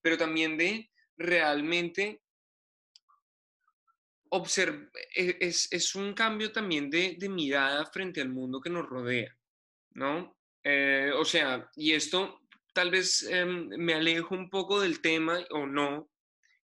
pero 0.00 0.16
también 0.16 0.56
de 0.56 0.90
realmente 1.18 2.22
observar, 4.30 4.90
e, 5.14 5.36
es, 5.40 5.94
un 5.94 6.14
cambio 6.14 6.52
también 6.52 6.90
de, 6.90 7.16
de, 7.18 7.28
mirada 7.28 7.86
frente 7.86 8.20
al 8.20 8.30
mundo 8.30 8.60
que 8.60 8.70
nos 8.70 8.86
rodea, 8.86 9.36
¿no? 9.92 10.36
Eh, 10.64 11.12
o 11.16 11.24
sea, 11.24 11.68
y 11.76 11.92
esto 11.92 12.40
tal 12.72 12.90
vez 12.90 13.22
em, 13.24 13.68
me 13.76 13.94
alejo 13.94 14.34
un 14.34 14.48
poco 14.50 14.80
del 14.80 15.00
tema 15.00 15.38
o 15.50 15.66
no, 15.66 16.10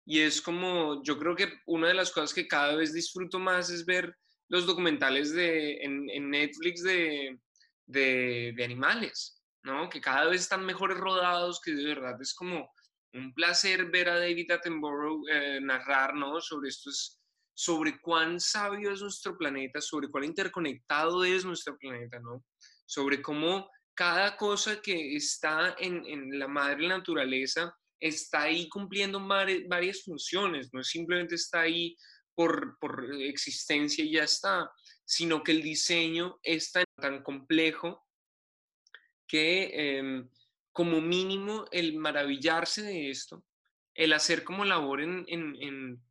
y 0.07 0.21
es 0.21 0.43
como, 0.43 1.03
yo 1.03 1.19
creo 1.19 1.35
que 1.35 1.61
una 1.67 1.89
de 1.89 1.95
las 1.95 2.11
cosas 2.11 2.35
que 2.35 2.47
cada 2.47 2.77
vez 2.77 2.93
disfruto 2.93 3.39
más 3.39 3.71
es 3.71 3.87
ver 3.87 4.15
los 4.49 4.67
documentales 4.67 5.33
de, 5.33 5.79
en, 5.83 6.31
Netflix 6.31 6.83
de, 6.83 7.41
de, 7.87 8.55
animales, 8.63 9.43
¿no? 9.63 9.89
Que 9.89 10.01
cada 10.01 10.27
vez 10.27 10.43
están 10.43 10.67
mejores 10.67 10.99
rodados, 10.99 11.61
que 11.61 11.73
de 11.73 11.85
verdad 11.85 12.21
es 12.21 12.35
como 12.35 12.71
un 13.15 13.33
placer 13.33 13.91
ver 13.91 14.11
a 14.11 14.19
David 14.19 14.51
Attenborough 14.51 15.27
eh, 15.31 15.61
narrar, 15.63 16.15
¿no? 16.15 16.41
Sobre 16.41 16.69
esto 16.69 16.91
sobre 17.55 18.01
cuán 18.01 18.41
sabio 18.41 18.93
es 18.93 19.01
nuestro 19.01 19.37
planeta, 19.39 19.81
sobre 19.81 20.09
cuán 20.09 20.25
interconectado 20.25 21.25
es 21.25 21.45
nuestro 21.45 21.77
planeta, 21.79 22.19
¿no? 22.21 22.45
Sobre 22.85 23.23
cómo 23.23 23.71
cada 23.95 24.37
cosa 24.37 24.81
que 24.83 25.17
está 25.17 25.77
en, 25.79 26.05
en 26.07 26.39
la 26.39 26.49
madre 26.49 26.89
naturaleza 26.89 27.75
está 28.01 28.43
ahí 28.43 28.69
cumpliendo 28.69 29.25
varias 29.27 30.03
funciones, 30.03 30.69
no 30.73 30.83
simplemente 30.83 31.37
está 31.37 31.61
ahí 31.61 31.97
por, 32.35 32.77
existencia 33.21 34.05
y 34.05 34.13
ya 34.13 34.25
está, 34.25 34.71
sino 35.05 35.43
que 35.43 35.53
el 35.53 35.63
diseño 35.63 36.39
es 36.43 36.73
tan, 36.73 37.23
complejo 37.23 38.05
que 39.27 39.99
em, 39.99 40.29
como 40.73 41.01
mínimo 41.01 41.67
el 41.71 41.97
maravillarse 41.97 42.83
de 42.83 43.11
esto, 43.11 43.45
el 43.95 44.13
hacer 44.13 44.45
como 44.45 44.65
labor 44.65 45.01
en, 45.01 46.03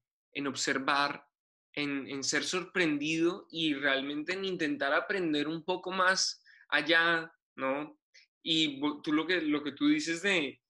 observar, 0.47 1.25
en, 1.74 2.24
ser 2.24 2.43
sorprendido 2.43 3.47
y 3.51 3.74
realmente 3.74 4.34
en 4.34 4.45
intentar 4.45 4.93
aprender 4.93 5.47
un 5.47 5.63
poco 5.63 5.91
más 5.91 6.43
allá, 6.69 7.32
¿no? 7.55 7.99
Y 8.41 8.82
tú 9.01 9.13
lo 9.13 9.26
que, 9.26 9.41
lo 9.41 9.63
que 9.63 9.71
tú 9.71 9.88
dices 9.88 10.21
de 10.21 10.61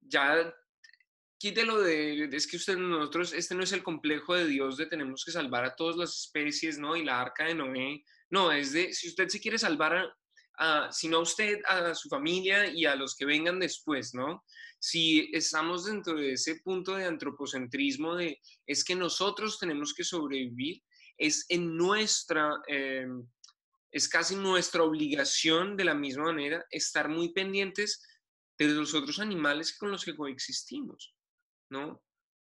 ya 0.00 0.54
quítelo 1.42 1.80
de, 1.80 2.24
es 2.24 2.46
que 2.46 2.56
usted, 2.56 2.76
nosotros, 2.76 3.32
este 3.32 3.56
no 3.56 3.64
es 3.64 3.72
el 3.72 3.82
complejo 3.82 4.34
de 4.34 4.46
Dios 4.46 4.76
de 4.76 4.86
tenemos 4.86 5.24
que 5.24 5.32
salvar 5.32 5.64
a 5.64 5.74
todas 5.74 5.96
las 5.96 6.16
especies, 6.20 6.78
¿no? 6.78 6.94
Y 6.94 7.04
la 7.04 7.20
arca 7.20 7.46
de 7.46 7.54
Noé. 7.56 8.04
No, 8.30 8.52
es 8.52 8.72
de, 8.72 8.92
si 8.92 9.08
usted 9.08 9.28
se 9.28 9.40
quiere 9.40 9.58
salvar, 9.58 9.96
a, 9.96 10.16
si 10.90 11.08
no 11.08 11.18
a 11.18 11.22
usted, 11.22 11.60
a 11.66 11.94
su 11.94 12.08
familia 12.08 12.66
y 12.66 12.84
a 12.84 12.94
los 12.94 13.16
que 13.16 13.24
vengan 13.24 13.58
después, 13.58 14.14
¿no? 14.14 14.44
Si 14.78 15.30
estamos 15.32 15.86
dentro 15.86 16.14
de 16.14 16.32
ese 16.32 16.56
punto 16.56 16.94
de 16.94 17.04
antropocentrismo 17.04 18.16
de, 18.16 18.40
es 18.66 18.84
que 18.84 18.94
nosotros 18.94 19.58
tenemos 19.58 19.94
que 19.94 20.04
sobrevivir, 20.04 20.82
es 21.16 21.46
en 21.48 21.76
nuestra, 21.76 22.50
eh, 22.68 23.06
es 23.90 24.08
casi 24.08 24.36
nuestra 24.36 24.82
obligación 24.82 25.76
de 25.76 25.84
la 25.84 25.94
misma 25.94 26.24
manera 26.24 26.64
estar 26.70 27.08
muy 27.08 27.32
pendientes 27.32 28.02
de 28.58 28.68
los 28.68 28.94
otros 28.94 29.18
animales 29.18 29.76
con 29.76 29.90
los 29.90 30.04
que 30.04 30.16
coexistimos. 30.16 31.14
¿no? 31.72 32.02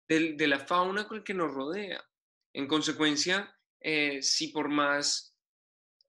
De, 0.07 0.47
la 0.47 0.59
fauna 0.59 1.07
con 1.07 1.23
que 1.23 1.33
nos 1.33 1.53
rodea. 1.53 2.03
En 2.53 2.67
consecuencia, 2.67 3.53
eh, 3.79 4.21
si 4.21 4.47
por 4.47 4.69
más 4.69 5.36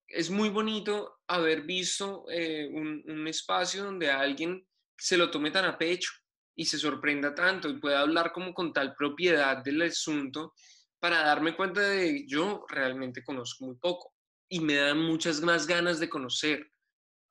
es 0.09 0.31
muy 0.31 0.49
bonito 0.49 1.21
haber 1.27 1.63
visto 1.63 2.25
eh, 2.31 2.69
un, 2.73 3.27
espacio 3.29 3.85
donde 3.85 4.11
alguien 4.11 4.67
se 4.97 5.17
lo 5.17 5.31
tome 5.31 5.51
tan 5.51 5.67
a 5.67 5.77
pecho 5.77 6.11
y 6.57 6.65
se 6.65 6.79
sorprenda 6.79 7.35
tanto 7.35 7.69
y 7.69 7.79
pueda 7.79 8.01
hablar 8.01 8.33
como 8.33 8.55
con 8.55 8.73
tal 8.73 8.95
propiedad 8.95 9.63
del 9.63 9.83
asunto 9.83 10.55
para 10.99 11.23
darme 11.23 11.55
cuenta 11.55 11.81
de 11.81 12.13
que 12.13 12.27
yo 12.27 12.65
realmente 12.69 13.23
conozco 13.23 13.67
muy 13.67 13.77
poco 13.77 14.15
y 14.49 14.61
me 14.61 14.77
dan 14.77 14.99
muchas 14.99 15.41
más 15.43 15.67
ganas 15.67 16.01
de 16.01 16.09
conocer. 16.09 16.67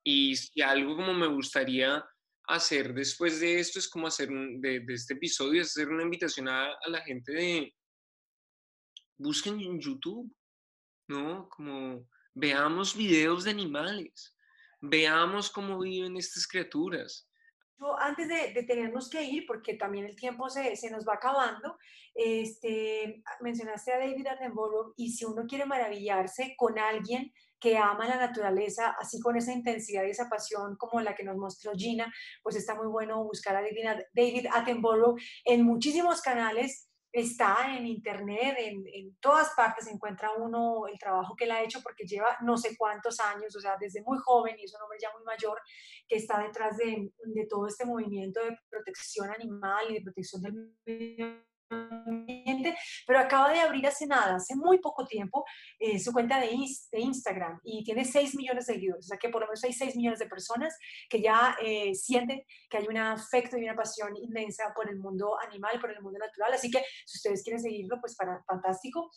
Y 0.04 0.36
si 0.36 0.62
algo 0.62 0.96
como 0.96 1.12
me 1.12 1.26
gustaría 1.26 2.02
hacer 2.44 2.94
después 2.94 3.40
de 3.40 3.58
esto 3.58 3.78
es 3.78 3.88
como 3.88 4.06
hacer 4.06 4.30
de, 4.30 4.82
este 4.88 5.14
episodio, 5.14 5.62
hacer 5.62 5.88
una 5.88 6.04
invitación 6.04 6.48
a, 6.48 6.70
la 6.86 7.02
gente 7.02 7.32
de 7.32 7.74
busquen 9.18 9.60
en 9.60 9.80
YouTube, 9.80 10.32
¿no? 11.08 11.48
Como 11.50 12.08
veamos 12.38 12.96
videos 12.96 13.44
de 13.44 13.50
animales, 13.50 14.34
veamos 14.80 15.50
cómo 15.50 15.78
viven 15.80 16.16
estas 16.16 16.46
criaturas. 16.46 17.28
Yo 17.80 17.98
antes 17.98 18.28
de, 18.28 18.62
tenernos 18.64 19.08
que 19.08 19.22
ir, 19.22 19.44
porque 19.46 19.74
también 19.74 20.04
el 20.04 20.16
tiempo 20.16 20.48
se, 20.48 20.74
se 20.76 20.90
nos 20.90 21.06
va 21.06 21.14
acabando, 21.14 21.78
este, 22.14 23.22
mencionaste 23.40 23.92
a 23.92 23.98
David 23.98 24.26
Attenborough 24.26 24.94
y 24.96 25.12
si 25.12 25.24
uno 25.24 25.46
quiere 25.46 25.64
maravillarse 25.64 26.54
con 26.56 26.78
alguien 26.78 27.32
que 27.60 27.76
ama 27.76 28.06
la 28.06 28.16
naturaleza, 28.16 28.94
así 29.00 29.20
con 29.20 29.36
esa 29.36 29.52
intensidad 29.52 30.04
y 30.04 30.10
esa 30.10 30.28
pasión 30.28 30.76
como 30.76 31.00
la 31.00 31.14
que 31.14 31.24
nos 31.24 31.36
mostró 31.36 31.72
Gina, 31.74 32.12
pues 32.42 32.56
está 32.56 32.74
muy 32.74 32.86
bueno 32.86 33.22
buscar 33.24 33.56
a 33.56 33.62
David 34.12 34.46
Attenborough 34.52 35.18
en 35.44 35.62
muchísimos 35.64 36.20
canales 36.20 36.87
está 37.12 37.76
en 37.76 37.86
internet, 37.86 38.56
en, 38.58 39.16
todas 39.20 39.50
partes 39.56 39.86
encuentra 39.86 40.32
uno 40.36 40.86
el 40.86 40.98
trabajo 40.98 41.34
que 41.34 41.44
él 41.44 41.50
ha 41.52 41.62
hecho 41.62 41.80
porque 41.82 42.04
lleva 42.04 42.36
no 42.42 42.56
sé 42.56 42.76
cuántos 42.76 43.18
años, 43.20 43.54
o 43.56 43.60
sea, 43.60 43.76
desde 43.80 44.02
muy 44.02 44.18
joven 44.18 44.56
y 44.58 44.64
es 44.64 44.74
un 44.74 44.82
hombre 44.82 44.98
ya 45.00 45.10
muy 45.14 45.24
mayor 45.24 45.60
que 46.06 46.16
está 46.16 46.40
detrás 46.42 46.76
de, 46.76 47.10
de 47.24 47.46
todo 47.46 47.66
este 47.66 47.86
movimiento 47.86 48.40
de 48.44 48.56
protección 48.68 49.30
animal 49.30 49.86
y 49.90 49.94
de 49.94 50.02
protección 50.02 50.42
del 50.42 50.54
medio 50.84 51.47
pero 53.06 53.18
acaba 53.18 53.52
de 53.52 53.60
abrir 53.60 53.86
hace 53.86 54.06
nada, 54.06 54.36
hace 54.36 54.54
muy 54.56 54.78
poco 54.78 55.06
tiempo, 55.06 55.44
eh, 55.78 55.98
su 55.98 56.12
cuenta 56.12 56.40
de, 56.40 56.50
Instagram 56.92 57.60
y 57.64 57.84
tiene 57.84 58.04
6 58.04 58.34
millones 58.36 58.66
de 58.66 58.74
seguidores, 58.74 59.06
o 59.06 59.08
sea 59.08 59.18
que 59.18 59.28
por 59.28 59.42
lo 59.42 59.46
menos 59.46 59.62
hay 59.64 59.72
6 59.72 59.96
millones 59.96 60.18
de 60.18 60.26
personas 60.26 60.76
que 61.08 61.20
ya 61.20 61.56
eh, 61.62 61.94
sienten 61.94 62.42
que 62.68 62.78
hay 62.78 62.86
un 62.88 62.96
afecto 62.96 63.56
y 63.56 63.64
una 63.64 63.74
pasión 63.74 64.16
inmensa 64.16 64.72
por 64.74 64.88
el 64.88 64.98
mundo 64.98 65.38
animal, 65.40 65.80
por 65.80 65.90
el 65.90 66.00
mundo 66.02 66.18
natural, 66.18 66.52
así 66.52 66.70
que 66.70 66.82
si 67.06 67.18
ustedes 67.18 67.42
quieren 67.42 67.62
seguirlo, 67.62 68.00
pues 68.00 68.16
para, 68.16 68.42
fantástico, 68.44 69.10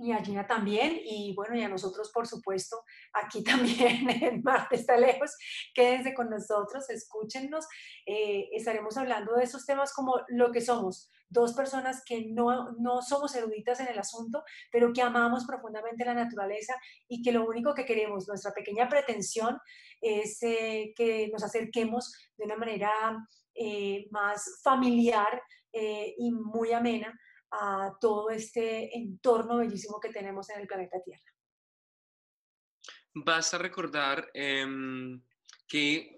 y 0.00 0.12
a 0.12 0.24
Gina 0.24 0.46
también, 0.46 0.98
y 1.04 1.34
bueno, 1.34 1.54
y 1.54 1.62
a 1.62 1.68
nosotros, 1.68 2.10
por 2.10 2.26
supuesto, 2.26 2.84
aquí 3.12 3.44
también 3.44 4.08
en 4.08 4.42
Marte 4.42 4.76
está 4.76 4.96
lejos, 4.96 5.36
quédense 5.74 6.14
con 6.14 6.30
nosotros, 6.30 6.88
escúchennos, 6.88 7.66
eh, 8.06 8.48
estaremos 8.52 8.96
hablando 8.96 9.34
de 9.34 9.44
esos 9.44 9.66
temas 9.66 9.92
como 9.92 10.14
lo 10.28 10.50
que 10.50 10.60
somos, 10.60 11.10
dos 11.28 11.52
personas 11.52 12.02
que 12.04 12.26
no, 12.26 12.72
no 12.72 13.02
somos 13.02 13.34
eruditas 13.36 13.78
en 13.80 13.88
el 13.88 13.98
asunto, 13.98 14.42
pero 14.72 14.92
que 14.92 15.02
amamos 15.02 15.44
profundamente 15.44 16.04
la 16.04 16.14
naturaleza 16.14 16.74
y 17.06 17.22
que 17.22 17.30
lo 17.30 17.46
único 17.46 17.74
que 17.74 17.84
queremos, 17.84 18.26
nuestra 18.26 18.52
pequeña 18.52 18.88
pretensión, 18.88 19.58
es 20.00 20.42
eh, 20.42 20.92
que 20.96 21.28
nos 21.32 21.44
acerquemos 21.44 22.12
de 22.36 22.44
una 22.46 22.56
manera 22.56 22.90
eh, 23.54 24.08
más 24.10 24.60
familiar 24.62 25.42
y 25.72 26.32
muy 26.32 26.72
amena 26.72 27.16
a 27.50 27.96
todo 28.00 28.30
este 28.30 28.96
entorno 28.96 29.58
bellísimo 29.58 29.98
que 30.00 30.10
tenemos 30.10 30.48
en 30.50 30.60
el 30.60 30.66
planeta 30.66 31.02
Tierra. 31.04 31.24
Basta 33.14 33.58
recordar 33.58 34.30
em, 34.34 35.20
que 35.66 36.16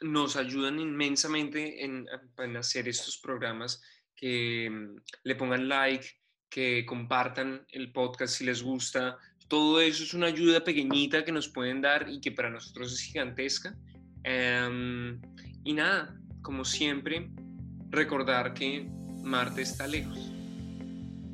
nos 0.00 0.36
ayudan 0.36 0.80
inmensamente 0.80 1.84
en, 1.84 2.06
en, 2.38 2.56
hacer 2.56 2.88
estos 2.88 3.18
programas, 3.18 3.82
que 4.16 4.66
em, 4.66 4.96
le 5.24 5.34
pongan 5.34 5.68
like, 5.68 6.06
que 6.48 6.86
compartan 6.86 7.66
el 7.70 7.92
podcast 7.92 8.34
si 8.34 8.44
les 8.44 8.62
gusta. 8.62 9.18
Todo 9.48 9.80
eso 9.80 10.04
es 10.04 10.14
una 10.14 10.28
ayuda 10.28 10.64
pequeñita 10.64 11.24
que 11.24 11.32
nos 11.32 11.48
pueden 11.48 11.82
dar 11.82 12.08
y 12.08 12.20
que 12.20 12.32
para 12.32 12.48
nosotros 12.48 12.92
es 12.92 13.00
gigantesca. 13.00 13.76
Em, 14.22 15.20
y 15.64 15.72
nada, 15.74 16.18
como 16.40 16.64
siempre, 16.64 17.30
recordar 17.90 18.54
que 18.54 18.88
Marte 19.24 19.62
está 19.62 19.86
lejos. 19.86 20.32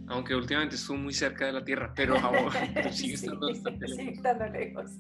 Aunque 0.07 0.34
últimamente 0.34 0.76
estuvo 0.76 0.97
muy 0.97 1.12
cerca 1.12 1.47
de 1.47 1.53
la 1.53 1.64
Tierra, 1.64 1.93
pero 1.95 2.16
ahora 2.18 2.51
sigue 2.93 3.14
estando 3.14 3.49
bastante 3.49 3.86
lejos. 3.88 4.93